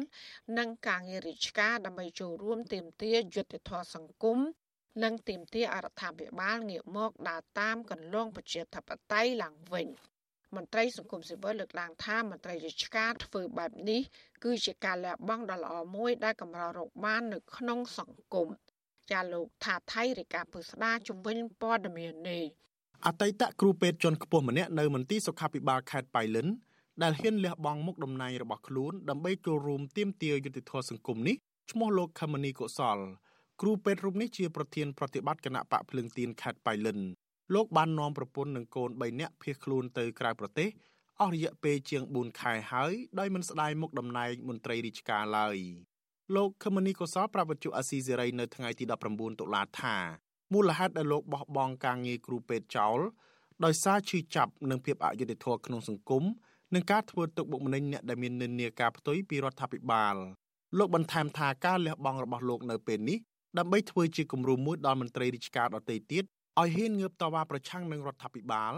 [0.57, 4.39] និងការងាររាជការដើម្បីចូលរួមទាមទារយុត្តិធម៌សង្គម
[5.03, 9.87] និងទាមទារអរដ្ឋាភិបាលងាកមកដើរតាមកន្លងប្រជាធិបតេយ្យឡើងវិញ
[10.55, 14.01] មន្ត្រីសង្គមស៊ីវិលលើកឡើងថាមន្ត្រីរាជការធ្វើបែបនេះ
[14.43, 18.47] គឺជាការលះបង់ដ៏ល្អមួយដែលកម្ររកបាននៅក្នុងសង្គម
[19.11, 22.43] ចាលោកថាថៃរាជការពុស្ដាជំវិញព័ត៌មាននេះ
[23.05, 26.47] អតីតគ្រូពេទ្យជាន់ខ្ពស់ម្នាក់នៅមន្ទីរសុខាភិបាលខេត្តបៃលិន
[27.03, 31.35] ដែលហ៊ានលះបង់មុខតំណែងរបស់ខ្លួនដើម្បីចូលរួមទាមទារយុត្តិធម៌សង្គមនេះ
[31.71, 32.97] ឈ្មោះលោកខមនីកុសល
[33.61, 36.99] គ្រូពេទ្យរូបនេះជាប្រធានប្រតិបត្តិគណៈបកភ្លើងទៀនខេត្តបៃលិន
[37.53, 40.69] លោកបាននាំប្រពន្ធនិងកូន3នាក់ភៀសខ្លួនទៅក្រៅប្រទេស
[41.21, 45.57] អស់រយៈពេលជាង4ខែហើយដោយមិនស្ដាយមុខតំណែងមន្ត្រីរាជការឡើយ
[46.35, 49.97] លោកខមនីកុសលប្រាប់វិទ្យុអាស៊ីសេរីនៅថ្ងៃទី19តុលាថា
[50.53, 52.99] មូលហេតុដែលលោកបោះបង់ការងារគ្រូពេទ្យចោល
[53.65, 56.23] ដោយសារឈឺចាប់និងភាពអយុត្តិធម៌ក្នុងសង្គម
[56.73, 60.15] និងការធ្វើទុកបុកម្នេញអ្នកដែលមាននិន្នាការផ្ទុយពីរដ្ឋាភិបាល
[60.77, 63.17] លោកបន្ថែមថាការលះបង់របស់លោកនៅពេលនេះ
[63.57, 66.23] ដើម្បីធ្វើជាគំរូមួយដល់មន្ត្រីរាជការដទៃទៀត
[66.61, 68.73] ឲ្យហ៊ានងើបតវ៉ាប្រឆាំងនឹងរដ្ឋាភិបាល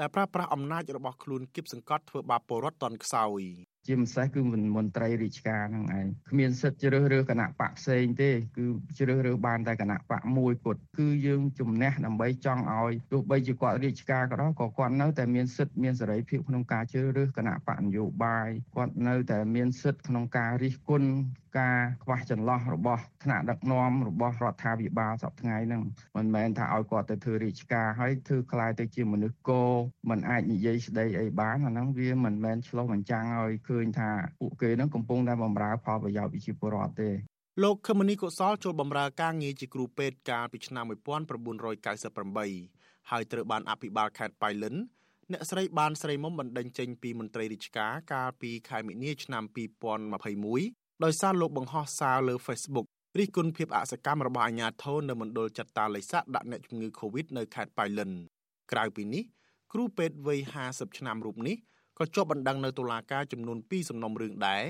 [0.00, 3.42] ដែលប្រើប្រាស់អំណាចរបស់ខ្លួនគៀបសង្កត់ធ្វើបាបពលរដ្ឋតន់ខ្សោយ
[3.86, 4.40] ជាម្សេសគឺ
[4.76, 8.66] មន្ត្រីរាជការហ្នឹងឯងគ្មានសិទ្ធិជ្រើសរើសគណៈបកផ្សេងទេ គឺ
[8.98, 21.10] ជ្រើសរើសបានតែគណៈបកមួយគត់គឺយើងជំនះដើម្បីចង់ឲ្យទោះបីជាគាត់រាជការក៏ដោយក៏គាត់នៅតែមានសិទ្ធិមានសេរីភាពក្នុងការជ្រើសរើសគណៈបកនយោបាយគាត់នៅតែមានសិទ្ធិក្នុងការរិះគន់
[21.58, 25.82] ការខ្វះចន្លោះរបស់ថ្នាក់ដឹកនាំរបស់រដ្ឋាភិបាលសពថ្ងៃហ្នឹង
[26.16, 29.62] មិនមែនថាឲ្យគាត់ទៅធ្វើរាជការហើយធ្វើខ្លាយទៅជាមនុស្សគោ
[30.10, 37.10] មិនអាចនិយាយស្ដីអីបានអាហ្នឹងវាមិនមែនឆ្លោះបញ្ចាំងឲ្យឃើញថាពួកគេនឹងកំពុងតែបម្រើផលប្រយោជន៍ប្រជាពលរដ្ឋទេ
[37.62, 44.74] លោកខមនីកុសលចូលបម្រើការងារជាគ្រូពេទ្យកាលពីឆ្នាំ1998ហើយត្រូវបានអភិបាលខេត្តបៃលិន
[45.32, 49.44] អ្នកស្រីបានស្រីមុំបណ្ដឹងចេញពីមន្ត្រីរាជការកាលពីខែមិនិនាឆ្នាំ
[50.30, 52.86] 2021 ដោយសារលោកបង្ហោះសារលើ Facebook
[53.18, 58.10] រិះគន់ភាពអសកម្មរបស់អាជ្ញាធរនៅមណ្ឌលចាត់តាលិស័កដាក់អ្នកជំងឺ Covid នៅខេត្តបៃលិន
[58.72, 59.24] ក្រៅពីនេះ
[59.72, 61.56] គ្រូពេទ្យវ័យ50ឆ្នាំរូបនេះ
[61.98, 64.64] ក៏ជាប់បណ្ដឹងនៅតុលាការចំនួន2សំណុំរឿងដែរ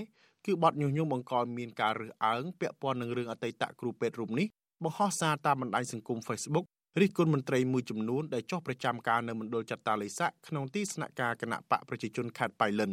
[0.46, 4.46] គឺបទញុះញង់បង្កមានការរើសអើងពាក់ព័ន្ធនឹងរឿងអតីតគ្រូពេទ្យរូបនេះ
[4.84, 6.66] បង្ហោះសារតាមបណ្ដាញសង្គម Facebook
[7.00, 12.92] រិះគន់មន្ត្រីមួយចំនួនដែលចុះប្រចាំការនៅមណ្ឌលចាត់តាលិស័កក្នុងទីស្នាក់ការគណៈបកប្រជាជនខេត្តបៃលិន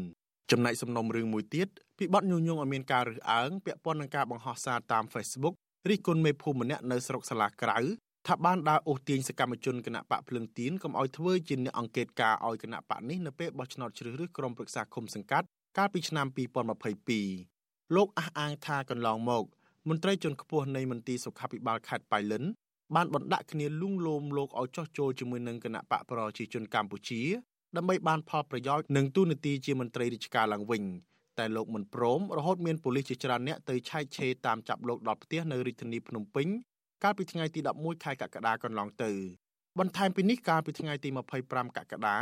[0.51, 1.67] ចំណែកសំណុំរឿងមួយទៀត
[1.99, 5.55] ពីបទញុះញង់ឲ្យមានការរើសអើងពាក់ព័ន្ធនឹងការបង្ហោះសារតាម Facebook
[5.89, 7.77] រិះគន់មេភូមិម្នាក់នៅស្រុកសាឡាក្រៅ
[8.27, 15.45] ថាបានដើរអូសទាញសកម្មជនគណៈបកភ្លឹងទៀនកុំឲ្យធ្វើជាអ្នកអង្កេតការឲ្យគណៈបកនេះនៅពេលបោះឆ្នោតជ្រើសរើសក្រុមប្រឹក្សាឃុំសង្កាត់
[15.77, 16.27] កាលពីឆ្នាំ
[17.31, 19.43] 2022លោកអះអាងថាកន្លងមក
[19.89, 22.43] មន្ត្រីជាន់ខ្ពស់នៃមន្ទីរសុខាភិបាលខេត្តបៃលិន
[22.95, 27.21] បានបណ្ដាក់គ្នាលួងលោមលោកឲ្យចោះចូលជាមួយនឹងគណៈបកប្រជាជនកម្ពុជា
[27.77, 30.83] ដើម្បីបានផលប្រយោជន៍និងទូនាទីជាមន្ត្រីរាជការឡើងវិញ
[31.38, 36.46] តែលោកមិនព្រមរហូតមានប៉ូលីសជាច្រើនអ្នកទៅឆែកឆេរតាមចាប់លោកដល់ផ្ទះនៅរាជធានីភ្នំពេញ
[37.02, 39.10] កាលពីថ្ងៃទី11ខែកក្កដាកន្លងទៅ
[39.78, 41.08] បន្ថែមពីនេះកាលពីថ្ងៃទី
[41.42, 42.16] 25កក្កដា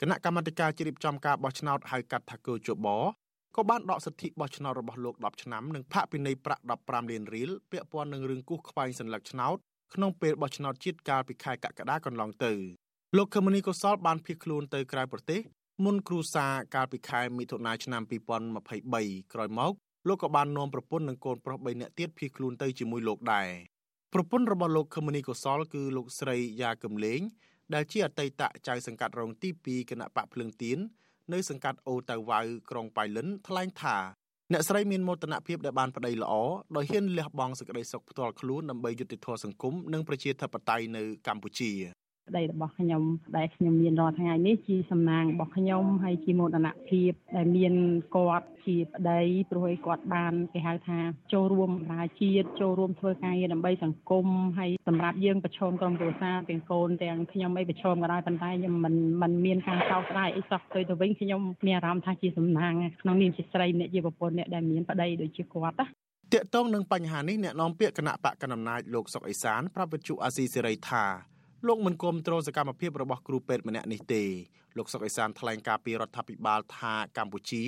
[0.00, 2.88] គណៈកម្មាធិការជ្រៀបចំការបោះឆ្នោតហៅកាត់ថាកោជប
[3.56, 9.56] ក៏បានដកសិទ្ធិបោះឆ្នោតរបស់លោក10ឆ្នាំនិងផាកពិន័យប្រាក់15លានរៀលពាក់ព័ន្ធនឹងរឿងគូសខ្វែងសัญลักษณ์ឆ្នោត
[9.94, 12.52] ក្នុងពេលបោះឆ្នោតជាតិកាលពីខែកក្កដាកន្លងទៅ
[13.16, 15.40] លោកខមនីកុសលបានភៀសខ្លួនទៅក្រៅប្រទេស
[15.83, 19.73] មុនគ្រូសាកាលពីខែមិថុនាឆ្នាំ2023ក្រោយមក
[20.07, 23.49] លោកក៏បាននាំប្រពន្ធនិងកូនប្រុស3នាក់ទៀតភៀសខ្លួនទៅជាមួយលោកដែរ
[24.13, 27.21] ប្រពន្ធរបស់លោកខមនីកុសលគឺលោកស្រីយ៉ាកំលេង
[27.73, 30.77] ដែលជាអតីតចៅសង្កាត់រងទី2គណៈបកភ្លឹងទៀន
[31.33, 33.97] នៅសង្កាត់អូតៅវ៉ៅក្រុងប៉ៃលិនថ្លែងថា
[34.51, 36.33] អ្នកស្រីមានមោទនភាពដែលបានប្តីល្អ
[36.75, 41.71] ដោយហ៊ានលះបង់សេចក្តីសុខផ្ទាល់ខ្លួនដើម្បីយុត្តិធម៌សង្គមនិងប្រជាធិបតេយ្យនៅកម្ពុជា
[42.29, 43.03] ប្តីរបស់ខ្ញុំ
[43.37, 47.73] ដែលខ្ញុំមានរាល់ថ្ងៃនេះជាសំណាងរបស់ខ្ញុំហើយជាមោទនភាពដែលមាន
[48.15, 49.19] គាត់ជាប្តី
[49.51, 50.99] ព្រោះឲ្យគាត់បានគេហៅថា
[51.33, 54.25] ចូលរួមបម្រើជាតិចូលរួមធ្វើការងារដើម្បីសង្គម
[54.57, 65.85] ហើយសម្រាប់យើងប្រឈមក្រុមគ្រួសារទាំងកូនទាំងខ្ញុំអីប្រឈមក៏ដោយប៉ុន្តែខ្ញុំមិនមិនមានការកោតក្រែងអីសោះទៅទៅវិញខ្ញុំមានអារម្មណ៍ថាជាសំណាងក្នុងនាមជាស្រីអ្នកជាប្រពន្ធអ្នកដែលមានប្តីដូចជាគាត់ណា
[66.33, 71.34] តាកតងនឹងបញ្ហានេះអ្នកនាំពាក្យគណៈបកកណ្ដាលអំណាចលោកសុកអេសានប្រាប់វិទ្យុអាស៊ីសេរីថា
[71.67, 74.23] លោកមិនគ្រប់គ្រងសកម្មភាពរបស់គ្រូពេទ្យម្នាក់នេះទេ
[74.77, 77.63] លោកសុកអេសានថ្លែងការពីរដ្ឋាភិបាលថាកម្ពុជា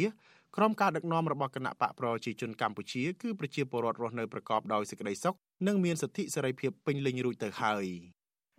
[0.55, 5.35] ក្រុមការដឹកនាំរបស់គណៈបកប្រជាជនកម្ពុជាគឺប្រជាពលរដ្ឋរស់នៅប្រកបដោយសេចក្តីសុខ
[5.67, 7.85] និងមានសិទ្ធិសេរីភាពពេញលេញរួចទៅហើយ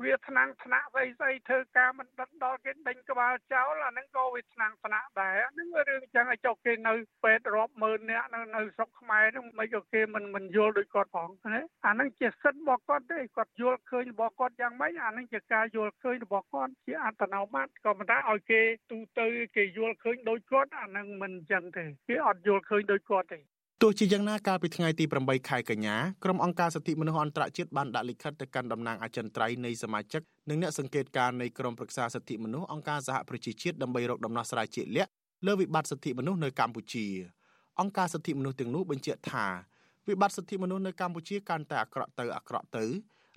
[0.04, 6.92] វាថ្នាំងថ្នាក់ស្អីស្អីធ្វើការមិនដឹងដល់គេដេញក្បាលចោលអាហ្នឹងក៏វាថ្នាំងថ្នាក់ដែរហ្នឹងរឿងចឹងឲ្យចុះគេនៅ
[7.24, 19.26] ពេទ្យរាប់ម៉ឺននាក់នៅនៅស្រុកខ្មែរហ្នឹងមិនក៏គេមិនមិនយល់ដូចគាត់ផងណាអាហ្នឹងជាសិទ្ធិរបស់គាត់ទេគាត់យល់ឃើញរបស់គាត់យ៉ាងម៉េចអាហ្នឹងជាការយល់ឃើញរបស់គាត់ជាអត្តនោម័តក៏មិនថាឲ្យគេទូទៅ
[19.56, 23.40] គេយល់ឃើញដូចគាត់អាហ្នឹងមិនចឹងទេគេអត់យល់ឃើញដូចគាត់ទេ
[23.82, 35.10] ទោះជាយ៉ាងណាកាលពីថ្ងៃទី8ខែកញ្ញាក្រុមអង្គការសិទ្ធិមនុស្សអន្តរជាតិបានដាក់លិខិតទៅកាន់តំណាងអចិន្ត្រៃយ៍នៃសមាជិកនិងអ្នកសង្កេតការណ៍នៃក្រុមប្រឹក្សាសិទ្ធិមនុស្សអង្គការសហប្រជាជាតិដើម្បីរកដំណោះស្រាយជាក់លាក់
[35.46, 37.06] លើវិបត្តិសិទ្ធិមនុស្សនៅកម្ពុជា
[37.80, 39.46] អង្គការសិទ្ធិមនុស្សទាំងនោះបញ្ជាក់ថា
[40.08, 42.84] វិបត្តិសិទ្ធិមនុស្សនៅកម្ពុជាកាន់តែអាក្រក់ទៅអាក្រក់ទៅ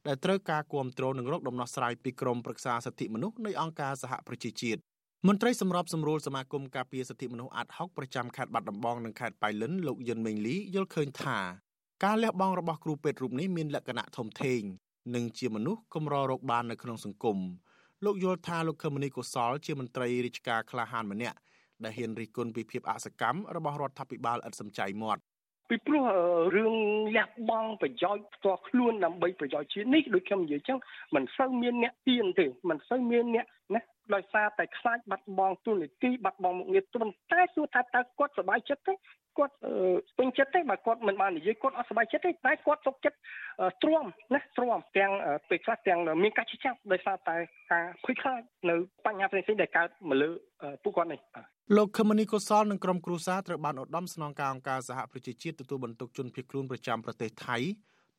[0.07, 4.81] ដែលត្រូវការគ្រប់គ្រងនិងរកដំណោះស្រាយពីក្រុមប្រឹក្សាសិទ្ធិមនុស្សនៃអង្គការសហប្រជាជាតិ
[5.28, 11.39] មន្ត្រីសម្របសម្រួលសមាគមការពារសិទ្ធិមនុស្សអាត់ហុកប្រចាំខេត្តបាត់ដំបងនិងខេត្តប៉ៃលិនលោកយុនមេងលីយល់ឃើញថា
[12.03, 14.61] ការលះបង់របស់គ្រូពេទ្យរូបនេះមានលក្ខណៈធំធេង
[15.15, 17.38] និងជាមនុស្សកម្ររកបាននៅក្នុងសង្គម
[18.05, 21.38] លោកយល់ថាលោកខឹមនីកុសលជាមន្ត្រីរាជការក្លាហានម្នាក់
[21.84, 25.22] ដែលហ៊ានរិះគន់ពីភាពអសកម្មរបស់រដ្ឋាភិបាលឥតសំចៃមាត់
[25.69, 26.05] ពីព្រោះ
[26.55, 26.76] រឿង
[27.15, 30.78] លះបង់ប្រយោជន៍ផ្ទាល់ខ្លួនដើម្បីប្រយោជន៍ជាតិនេះដូចខ្ញុំនិយាយចឹង
[31.15, 33.45] មិនសូវមានអ្នកទៀនទេមិនសូវមានអ្នក
[33.76, 33.82] ណា
[34.13, 38.93] ដោយសារតែខ្លាចបាត់បង់ទូនីតិបាត់បង់មុខងារទុនតែសួរថាតើគាត់សប្បាយចិត្តទេ
[39.37, 39.55] គាត់
[40.17, 43.17] ពេញចិត្តទេបើគាត់មិនបាននិយាយគាត់អត់សប្បាយចិត្តទេតែគាត់សុខចិត្ត
[43.83, 45.11] ទ្រាំណាទ្រាំទាំង
[45.49, 47.35] ពេលខ្លះទាំងមានការជិះចាប់ដោយសារតែ
[47.71, 48.75] ការភ័យខ្លាចនៅ
[49.05, 50.29] បញ្ហាផ្សេងៗដែលកើតមកលើ
[50.83, 51.19] ពួកគាត់នេះ
[51.77, 57.57] លោកខមនីកុសលនិងក្រុមគ្រួសារត្រូវបានឧត្តមស្នងការអង្គការសហប្រជាជាតិទទួលបន្ទុកជនភៀសខ្លួនប្រចាំប្រទេសថៃ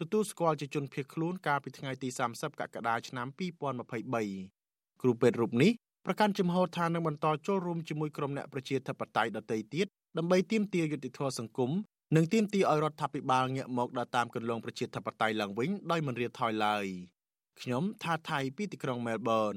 [0.00, 4.61] ទទួលស្គាល់ជាជនភៀសខ្លួនកាលពីថ្ងៃទី30កក្កដាឆ្នាំ2023
[5.02, 5.70] គ្រូពេទ្យរូបនេះ
[6.06, 9.86] ប្រកាន់ជំហរថានឹងបន្តចូលរួមជាមួយក្រុមអ្នកប្រជាធិបតេយ្យដទៃទៀត
[10.18, 11.70] ដើម្បីទាមទារយុត្តិធម៌សង្គម
[12.16, 16.86] និងទាមទារឲ្យរដ្ឋាភិបាលងាកមកដើរតាមគន្លងប្រជាធិបតេយ្យឡើងវិញដោយមិនរាថយឡើយ
[17.60, 19.56] ខ្ញុំថាថៃពីទីក្រុងមែលប៊ន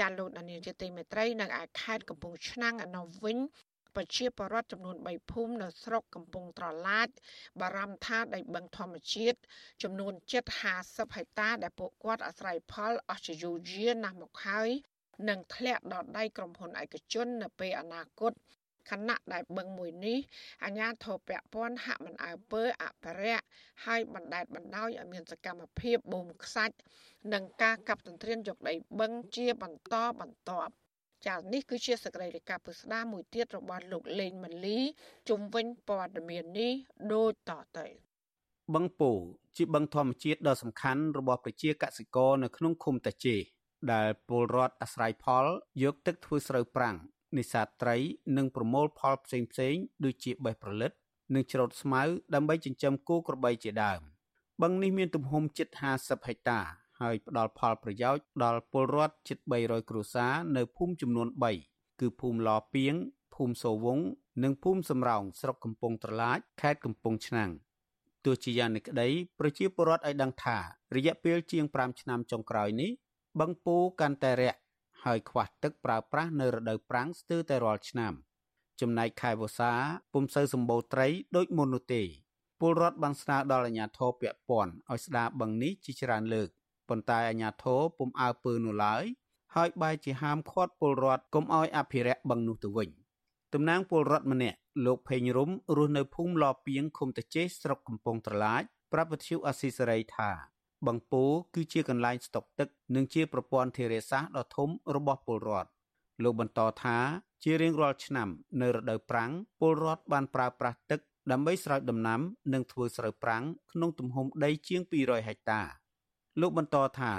[0.00, 3.38] ចាលោកដានីលជាទីមេត្រីនៅឯខេត្តកំពង់ឆ្នាំងអនុវិញ
[3.96, 7.08] ប្រជាពលរដ្ឋចំនួន3ភូមិនៅស្រុកកំពង់ត្រឡាច
[7.60, 9.38] បារម្ភថាដីបឹងធម្មជាតិ
[9.82, 10.12] ចំនួន
[10.64, 14.70] 750ហិកតាដែលពួកគាត់អាស្រ័យផលអស់ជាយូរយារណាស់មកហើយ
[15.28, 18.32] នឹងធ្លាក់ដល់ដៃក្រុមហ៊ុនឯកជននៅពេលអនាគត
[18.90, 20.18] ខណៈដែលបឹងមួយនេះ
[20.64, 23.46] អាជ្ញាធរពាក់ព័ន្ធហាក់មិនអើពើអភិរក្ស
[23.84, 26.76] ហើយបណ្តែតបណ្តោយឲ្យមានសកម្មភាពបូមខ្សាច់
[27.32, 30.72] និងការកាប់ទន្ទ្រានយកដីបឹងជាបន្តបន្ទាប់
[31.26, 34.78] ចា៎នេះគឺជាសកម្មភាពពុស្ដាមួយទៀតរបស់លោកលេងម៉ាលី
[35.28, 36.72] ជុំវិញព័ត៌មាននេះ
[37.12, 37.86] ដូចតទៅ
[38.74, 39.12] បឹងពោ
[39.56, 43.36] ជាបឹងធម្មជាតិដ៏សំខាន់របស់ប្រជាកសិករនៅក្នុងឃុំតាជេ
[43.92, 45.46] ដែលពលរដ្ឋអាស្រ័យផល
[45.82, 46.96] យកទឹកធ្វើស្រូវប្រាំង
[47.38, 47.96] នេសាទត្រី
[48.36, 49.74] និងប្រមូលផលផ្សេងផ្សេង
[50.04, 50.92] ដូចជាបេះប្រលិត
[51.34, 52.02] និងច្រូតស្មៅ
[52.34, 54.00] ដើម្បីចិញ្ចឹមគោក្របីជាដើម
[54.62, 55.68] បឹងនេះមានទំហំជិត
[55.98, 56.60] 50ហិកតា
[57.00, 61.28] ហើយផ្ដល់ផលប្រយោជន៍ដល់ពលរដ្ឋជិត300គ្រួសារនៅភូមិចំនួន
[61.64, 62.94] 3គឺភូមិឡពីង
[63.34, 63.98] ភូមិសូវង
[64.42, 67.50] និងភូមិសំរោងស្រុកកំពង់ត្រឡាចខេត្តកំពង់ឆ្នាំង
[68.24, 69.08] ទោះជាយ៉ាងនេះក្តី
[69.38, 70.58] ប្រជាពលរដ្ឋឲ្យដឹងថា
[70.96, 72.90] រយៈពេលជាង5ឆ្នាំចុងក្រោយនេះ
[73.40, 74.59] បឹងពូកាន់តែរាក់
[75.04, 78.12] ហើយខ្វះទឹកប្រើប្រាស់នៅរដូវប្រាំងស្ទើរតែរាល់ឆ្នាំ
[78.80, 79.72] ចំណែកខែវស្សា
[80.12, 82.02] ពុំសូវសម្បូរត្រីដូចមុននោះទេ
[82.60, 86.48] ពលរដ្ឋបានស្នើដល់អាជ្ញាធរពាក់ព័ន្ធឲ្យស្ដារបឹងនេះជាច្រើនលើក
[86.88, 89.04] ប៉ុន្តែអាជ្ញាធរពុំអើពើនោះឡើយ
[89.54, 92.88] ហើយបែរជាហាមឃាត់ពលរដ្ឋកុំឲ្យអភិរក្សបឹងនោះទៅវិញ
[93.54, 100.30] តំណាងពលរដ្ឋម្នាក់លោកភេងរុំរស់នៅភូមិឡពីងឃុំតាចេស្រុកកំពង់ត្រឡាចប្រាប់វិទ្យុអស៊ីសេរីថា
[100.86, 101.22] បឹងពូ
[101.54, 105.70] គឺជាកន្លែងស្តុកទឹក និងជាប្រព័ន្ធធារាសាស្ត្រដ៏ធំរបស់ពលរដ្ឋ
[106.22, 106.98] លោកបន្តថា
[107.42, 108.28] ជារៀងរាល់ឆ្នាំ
[108.60, 111.00] នៅរដូវប្រាំងពលរដ្ឋបានប្រើប្រាស់ទឹក
[111.30, 112.20] ដើម្បីស្រោចដំណាំ
[112.54, 115.60] និងធ្វើស្រូវប្រាំងក្នុងទំហំដីជាង200ហិកតា
[116.40, 117.12] លោកបន្តថា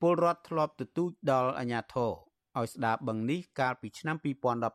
[0.00, 2.12] ពលរដ្ឋធ្លាប់ទទូចដល់អាជ្ញាធរ
[2.58, 4.16] ឲ្យស្ដារបឹងនេះកាលពីឆ្នាំ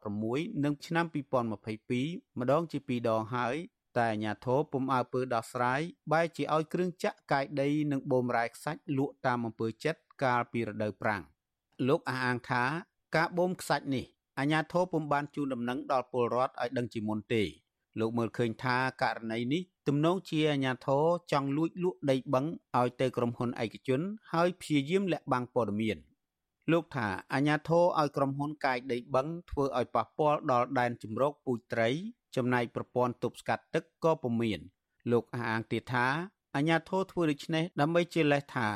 [0.03, 3.55] 2016និងឆ្នាំ2022ម្ដងជាពីរដងហើយ
[3.97, 5.81] តែអាញាធរពុំអើពើដោះស្រាយ
[6.11, 11.23] បែរជាឲ្យគ្រឿងចាក់កាយដីនិងបូមរ៉ែខ្សាច់លក់តាមអំពើចិត្តកាលពីរដូវប្រាំង
[11.87, 12.63] លោកអះអាងថា
[13.15, 14.05] ការបូមខ្សាច់នេះ
[14.39, 17.43] អាញាធរពុំបានជូនដំណឹងដល់ពលរដ្ឋឲ្យដឹងជាមុនទេ
[17.99, 22.45] លោកមើលឃើញថាករណីនេះទំនងជាអាញាធរចង់លួចលក់ដីបឹង
[22.77, 25.97] ឲ្យទៅក្រុមហ៊ុនឯកជន ហើយព្យាយាមលាក់បាំងព័ត៌មាន
[26.71, 31.89] លោកថាអាញាធរឲ្យក្រុមហ៊ុនកាយដីបឹងធ្វើឲ្យប៉ះពាល់ដល់ដែនជំរកពូជត្រី
[32.35, 34.59] ចំណែកប្រព័ន្ធទប់ស្កាត់ទឹកក៏ពុំមាន
[35.11, 36.07] លោកអះអាងទៀតថា
[36.55, 38.67] អាញាធរធ្វើដូច្នេះដើម្បីជាលេសថា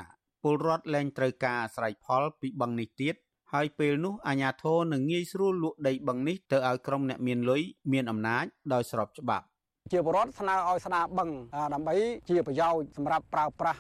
[0.44, 3.16] ពលរដ្ឋលែងត្រូវការអាស្រ័យផលពីបឹងនេះទៀត
[3.54, 7.62] ហើយពេលនោះអាញាធរនឹងងាយស្រួលលក់ដីបឹងនេះទៅឲ្យក្រុមអ្នកមានលុយ
[7.94, 9.46] មានអំណាចដោយស្របច្បាប់
[9.92, 11.30] ជាបរដ្ឋស្នើឲ្យស្ដារបឹង
[11.74, 11.96] ដើម្បី
[12.30, 13.80] ជាប្រយោជន៍សម្រាប់ប្រើប្រាស់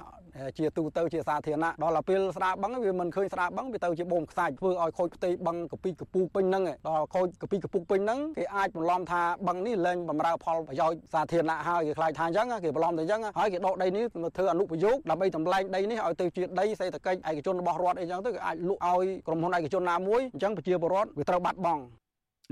[0.58, 14.04] ជាទូទៅជាសាធារណៈដល់ពេលស្ដារបឹងវាមិនឃើញស្ដារបឹងវាទៅជាបូមខ្សាច់ធ្វើឲ្យខូចផ្ទៃបឹងកពីកពូពេញហ្នឹងដល់ខូចកពីកពូពេញហ្នឹងគេអាចបន្លំថាបឹងនេះលែងបំរើផលប្រយោជន៍សាធារណៈហើយគេខ្លាចថាអញ្ចឹងគេបន្លំទៅអញ្ចឹងហើយគេដកដីនេះ
[14.36, 21.82] ធ្វើអនុប្រយោគដើម្បីតម្លែងដីនេះឲ្យទៅជាដីសេដ្ឋកិច្ចឯកជនរបស់រដ្ឋអីចឹងទៅគេអាចលក់ឲ្យក្រុមហ៊ុនឯកជនណាមួយអញ្ចឹងប្រជាពលរដ្ឋវាត្រូវបាត់បង់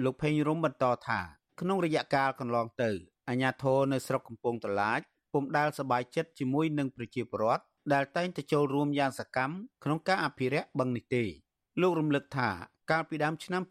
[0.04, 1.20] លោកភេងរំបន្តថា
[1.60, 2.90] ក្នុងរយៈកាលកន្លងទៅ
[3.28, 5.00] អាញាធរនៅស្រុកកំពង់ត្រឡាច
[5.32, 7.62] ពុំដែលសบายចិត្តជាមួយនឹងប្រជាពលរដ្ឋ
[7.93, 11.23] ដែលតែងតែចូលរួមយ៉ាងសកម្មក្នុងការអភិរក្សបឹងនេះទេ
[11.81, 12.49] លោករំលឹកថា
[12.91, 13.61] កាលពីដើមឆ្នាំ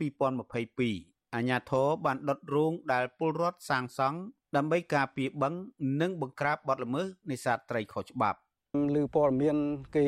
[0.63, 4.19] 2022អាញាធរបានដុតរោងដែលពលរដ្ឋសាងសង់
[4.57, 5.55] ដើម្បីការពារបឹង
[6.01, 8.39] និងបង្ក្រាបបទល្មើសនេសាទត្រីខុសច្បាប់
[8.75, 9.57] ឮព័ត៌មាន
[9.97, 10.07] គេ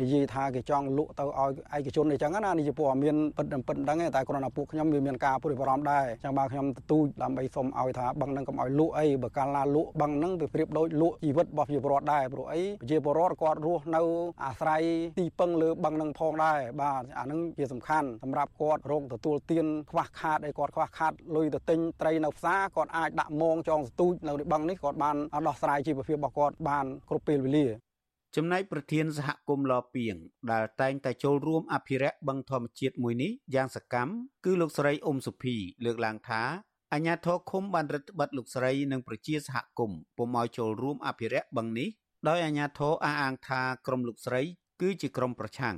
[0.00, 14.02] និយាយថាគេចង់លក់ទៅឲ្យឯកជនអីចឹងណានេះជាព័ត៌មានពិតពិតដឹងតែគ្រាន់តែពួកខ្ញុំវាមានការព្រួយបារម្ភដែរចឹងបើខ្ញុំទទូចដើម្បីសុំឲ្យថាបឹងនឹងកុំឲ្យលក់អីបើកាលណាលក់បឹងនឹងវាប្រៀបដូចលក់ជីវិតរបស់ប្រជាពលរដ្ឋដែរព្រោះអីប្រជាពលរដ្ឋគាត់រស់នៅ
[14.44, 14.82] អាស្រ័យ
[15.18, 25.16] ទីពឹងលើបឹងនឹងផងដែរបាទអានឹងជាសំខាន់សម្រាប់គាត់រកទទួលទានខ្វះខាតអីគាត់ខ្វះខាតលុយទៅទិញត្រីនៅផ្សារគាត់អាចដាក់មងចងស្ទូចនៅបឹងនេះគាត់បាន
[25.48, 27.66] ដោះស្រាយជីវភាពរបស់គាត់បានគ្រប់ពេលវេលា
[28.38, 30.16] ចំណែកប្រធានសហគមន៍លពីង
[30.52, 34.10] ដែលតែងតែចូលរួមអភិរក្សបឹងធម្មជាតិមួយនេះយ៉ាងសកម្ម
[34.44, 36.42] គឺលោកស្រីអ៊ុំសុភីលើកឡើងថា
[36.92, 41.88] អាញាធរឃុំបានរឹតបន្តឹងលោកស្រីនិងប្រជាសហគមន៍ពុំឲ្យចូលរួមអភិរក្សបឹងនេះ
[42.28, 44.42] ដោយអាញាធរអះអាងថាក្រុមលោកស្រី
[44.80, 45.76] គឺជាក្រុមប្រឆាំង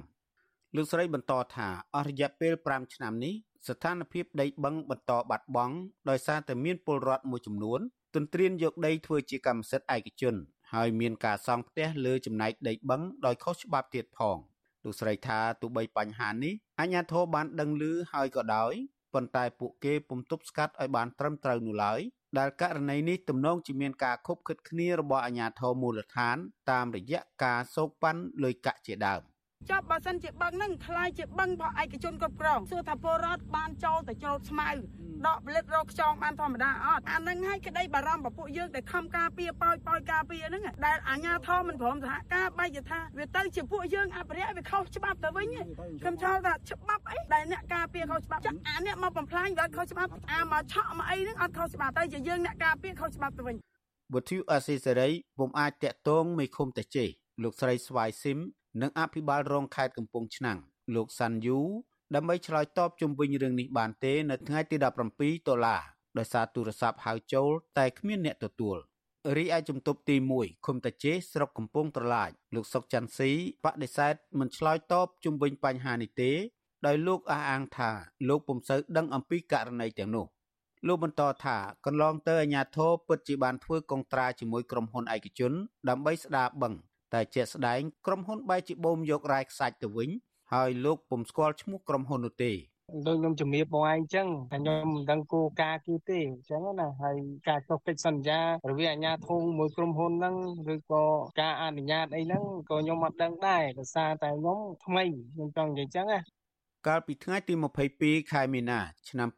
[0.76, 3.34] លោកស្រីបន្តថាអស់រយៈពេល5ឆ្នាំនេះ
[3.68, 5.76] ស្ថានភាពដីបឹងបន្តបាត់បង់
[6.10, 7.80] ដោយសារតែមានពលរដ្ឋមួយចំនួន
[8.14, 10.36] ទន្ទ្រានយកដីធ្វើជាកម្មសិទ្ធិឯកជន
[10.74, 14.38] ហើយមានការសង់ផ្ទះលើចំណែកដីបឹងដោយខុសច្បាប់ទៀតផង
[14.84, 18.72] លោកស្រីថាទោះបីបញ្ហានេះអាជ្ញាធរបានដឹងឮហើយក៏ដោយ
[19.14, 22.00] ប៉ុន្តែពួកគេពុំទប់ស្កាត់ឲ្យបានត្រឹមត្រូវនោះឡើយ
[22.38, 26.36] ដែលករណីនេះទំនងជាមានការខົບខិតគ្នារបស់អាជ្ញាធរមូលដ្ឋាន
[26.70, 29.22] តាមរយៈការសោកប៉ាន់លុយកាក់ជាដើម
[29.71, 34.69] ចប់បើសិនជាបឹងហ្នឹងคล้ายជាបឹងរបស់ឯកជនគ្រប់គ្រងសួរថាពលរដ្ឋបានចូលទៅច្រូតស្មៅ
[35.27, 45.47] ដកផលិតរកខ្យងបានធម្មតាអត់អានឹងឲ្យក្តីបារម្ភរបស់ពួកយើងដែលខំការពារប៉ោចប៉ោចការពារហ្នឹងដែលអាជ្ញាធរមិនព្រមសហការបែរជាថាវាទៅជាពួកយើងអភិរក្សវាខុសច្បាប់ទៅវិញ
[46.01, 53.55] ខ្ញុំឆ្លល់ថាច្បាប់អីដែលអ្នកការពារខុសច្បាប់ចាក់អាអ្នកមកបំផ្លាញវាអត់ខុសច្បាប់អាមកឆក់មកអីហ្នឹងអត់ខុសច្បាប់តែជាយើងអ្នកការពារខុសច្បាប់ទៅវិញ
[54.13, 57.05] បុទ្យុអសេសេរីពុំអាចតាក់ទងមេឃុំតាជេ
[57.43, 58.39] លោកស្រីស្វាយស៊ីម
[58.80, 60.58] និងអភិបាលរងខេត្តកំពង់ឆ្នាំង
[60.94, 61.58] លោកសាន់យូ
[62.14, 65.82] ដើម្បីឆ្លើយតបជុំវិញរឿងនេះបានទេ នៅថ្ងៃទី17ដុល្លារ
[66.18, 68.78] ដោយសារទូរស័ព្ទហៅចូល តែគ្មានអ្នកទទួល
[69.36, 73.30] រីឯជំទប់ទី1ឃុំតាជេស្រុកកំពង់ត្រឡាចលោកសុកច័ន្ទស៊ី
[73.64, 76.32] បដិសេធមិនឆ្លើយតបជុំវិញបញ្ហានេះទេ
[76.86, 77.90] ដោយលោកអះអាងថា
[78.28, 80.26] លោកពុំសូវដឹងអំពីករណីទាំងនោះ
[80.86, 81.56] លោកបន្តថា
[81.86, 85.52] កន្លងទៅអាញាធរពិតជាបានធ្វើកុងត្រាជាមួយក្រុមហ៊ុនឯកជន
[85.88, 86.74] ដើម្បីស្ដារបឹង
[87.14, 90.10] តែជាក់ស្ដែងក្រុមហ៊ុនបែរជាបូមយករ៉ែខ្សាច់ទៅវិញ
[90.52, 92.52] ហើយលោកពុំស្គាល់ឈ្មោះក្រុមហ៊ុននោះទេ
[93.06, 97.16] ដូចខ្ញុំជំរាបបងឯងអញ្ចឹងតែខ្ញុំមិនដឹងគោលការណ៍គឺទេអញ្ចឹងណាហើយ
[97.48, 98.40] ការចុះកិច្ចសន្យា
[98.70, 100.36] រវាងអាជ្ញាធរមួយក្រុមហ៊ុនហ្នឹង
[100.74, 101.04] ឬក៏
[101.40, 106.20] ការអនុញ្ញាតអីហ្នឹងក៏ខ្ញុំអត់ដឹងដែរដោយសារតែខ្ញុំថ្មីខ្ញុំចង់និយាយអញ្ចឹងណា
[106.86, 107.54] កាលពីថ្ងៃទី
[107.94, 109.28] 22ខែមីនា ឆ្នាំ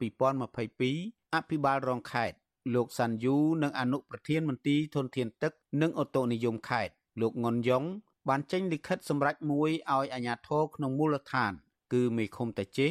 [0.58, 2.36] 2022អភិបាលរងខេត្ត
[2.74, 5.52] លោកសាន់យូនិងអនុប្រធានមន្ទីរធនធានទឹក
[5.82, 7.84] និងអូតូនិយមខេត្ត លោកងុនយ៉ុង
[8.28, 11.52] បានចេញលិខិតសម្រេចមួយឲ្យអាជ្ញាធរក្នុងមូលដ្ឋាន
[11.92, 12.88] គឺមេឃុំតាជេ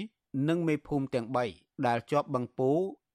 [0.50, 2.72] និងមេភូមិទាំង3ដែលជាប់បឹងពូ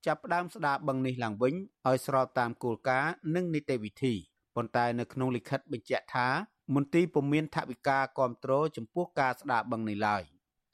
[0.07, 1.55] ចាប់ផ្ដើមស្ដារបឹងនេះឡើងវិញ
[1.87, 4.15] ឲ្យស្របតាមគោលការណ៍និងនីតិវិធី
[4.57, 6.29] ប៉ុន្តែនៅក្នុងលិខិតបញ្ជាក់ថា
[6.75, 10.23] មន្ទីរពុំមានថវិកាគ្រប់គ្រងចំពោះការស្ដារបឹងនេះឡើយ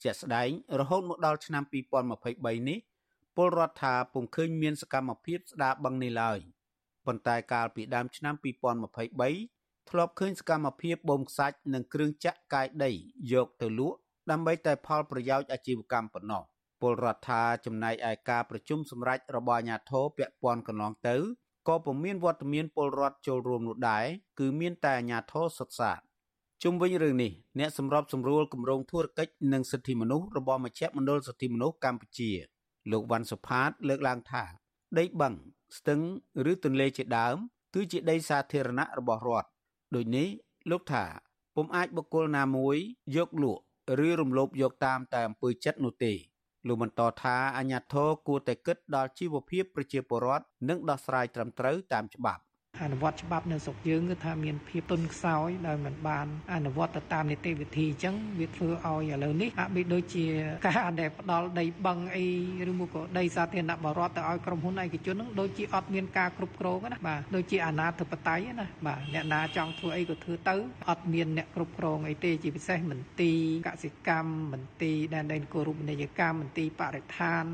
[0.03, 1.63] ជាក់ស្ដែងរហូតមកដល់ឆ្នាំ
[2.11, 2.79] 2023នេះ
[3.37, 6.39] ពលរដ្ឋថាពុំឃើញមានសកម្មភាពស្ដារបឹងនេះឡើយ
[7.07, 8.35] ប៉ុន្តែកាលពីដើមឆ្នាំ
[9.01, 9.60] 2023
[9.91, 12.91] ធ្លាប់ឃើញសកម្មភាពបូមខ្សាច់និងគ្រឿងចាក់កាយដី
[13.33, 13.97] យកទៅលក់
[14.31, 16.43] ដើម្បីតែផលប្រយោជន៍អាជីវកម្មប៉ុណ្ណោះ
[16.81, 21.17] ពលរដ្ឋថាចំណែកឯការប្រជុំសម្រាប់របស់អាជ្ញាធរពាក់ព័ន្ធកន្លងទៅ
[21.69, 24.05] ក៏ពុំមានវត្តមានពលរដ្ឋចូលរួមនោះដែរ
[24.39, 26.01] គឺមានតែអាជ្ញាធរសុទ្ធសាធ
[26.63, 32.31] ជុំវិញរឿងនេះអ្នកសម្របសម្រួលគម្រោងធុរកិច្ចនិងសិទ្ធិមនុស្សរបស់មជ្ឈមណ្ឌលសិទ្ធិមនុស្សកម្ពុជា
[32.91, 34.45] លោកវ៉ាន់សុផាត លើកឡើងថា
[34.99, 35.35] ដីបឹង
[35.79, 36.01] ស្ទឹង
[36.51, 37.37] ឬទន្លេជាដើម
[37.75, 39.49] គឺជាដីសាធារណៈរបស់រដ្ឋ
[39.95, 40.29] ដូចនេះ
[40.71, 41.05] លោកថា
[41.57, 42.77] ពុំអាចបុគ្គលណាមួយ
[43.17, 43.63] យកលក់
[44.07, 46.13] ឬរំលោភយកតាមតែអំពើចិត្តនោះទេ
[46.67, 52.43] លោកបន្តថាអាញាធរគួរតែគិតដល់ជីវភាពប្រជាពលរដ្ឋនិងដោះស្រាយត្រឹមត្រូវតាមច្បាប់
[52.83, 60.27] អនុវត្តច្បាប់នៅស្រុកយើងគឺថាមានភាពទន់ខ្សោយដោយមិនបានអនុវត្តទៅតាមនីតិវិធីអញ្ចឹងវាធ្វើឲ្យឥឡូវនេះហាក់បីដូចជា
[60.67, 62.27] ការដែលផ្ដាល់ដីបឹងអី
[62.71, 70.55] ឬមួយក៏ដីសាធារណៈបរដ្ឋទៅឲ្យក្រុមហ៊ុនឯកជនហ្នឹងដូចជាអត់មានការគ្រប់គ្រងណាបាទដូចជាអាណាធិបតេយ្យណាបាទអ្នកណាចង់ធ្វើអីក៏ធ្វើទៅ
[70.91, 77.45] អត់មានអ្នកគ្រប់គ្រងអីទេជាពិសេសមន្ទីរកសិកម្មមន្ទីរដែនដីគោរពនីយកម្មមន្ទីរបរិស្ថាន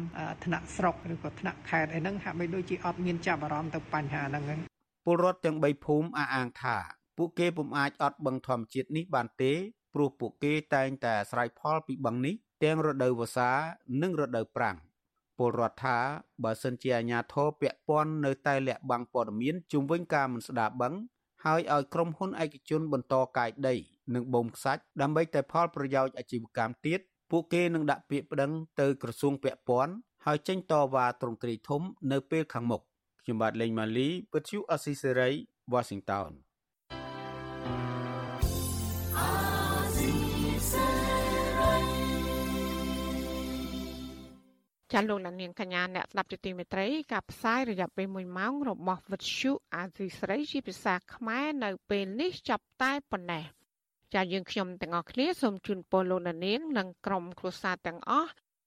[0.44, 4.75] ថ្នាក់ស្រុកឬក៏ថ្នាក់ខេត្តអីហ្នឹងហាក់បីដូចជាអត់មានចាប់អារម្មណ៍ទៅបញ្ហាហ្នឹង
[5.08, 6.76] ពលរដ្ឋទាំង3ភូមិអះអាងថា
[7.16, 9.52] ពួកគេពុំអាចអត់បឹងធម្មជាតិនេះបានទេ
[9.94, 12.34] ព្រោះពួកគេតែងតែអាស្រ័យផលពីបឹងនេះ
[12.64, 13.50] ទាំងរដូវវស្សា
[14.02, 14.76] និងរដូវប្រាំង
[15.38, 15.98] ពលរដ្ឋថា
[16.44, 20.94] បើសិនជាអាជ្ញាធរពាក់ព័ន្ធនៅតែលាក់បាំងព័ត៌មានជុំវិញការមិនស្ដារបឹង
[21.44, 23.74] ហើយឲ្យក្រុមហ៊ុនឯកជនបន្តកាយដី
[24.14, 27.00] និងបូមខ្សាច់ដើម្បីតែផលប្រយោជន៍អាជីវកម្មទៀត
[27.30, 29.92] ពួកគេនឹងដាក់ពាក្យប្តឹងទៅក្រសួងពាក់ព័ន្ធ
[30.26, 31.82] ហើយចេញតវ៉ាទ្រង់ទ្រាយធំ
[32.12, 32.82] នៅពេលខាងមុខ
[33.26, 35.30] ខ្ញុំបាទលេងម៉ាលីពទ្យុអស៊ីសេរី
[35.72, 36.30] Washington
[44.92, 53.44] ចាលោកលានកញ្ញាអ្នកស្ដាប់ជាទីមេត្រីការផ្សាយរយៈពេល1ម៉ោងរបស់វិទ្យុអាស៊ីសេរីជាភាសាខ្មែរនៅពេលនេះចាប់តែប៉ុណ្ណេះ
[54.14, 58.32] ចាយើងខ្ញុំទាំងអស់គ្នាសូមជូនពរលោកនាង និងក្រុមគ្រួសារទាំងអស់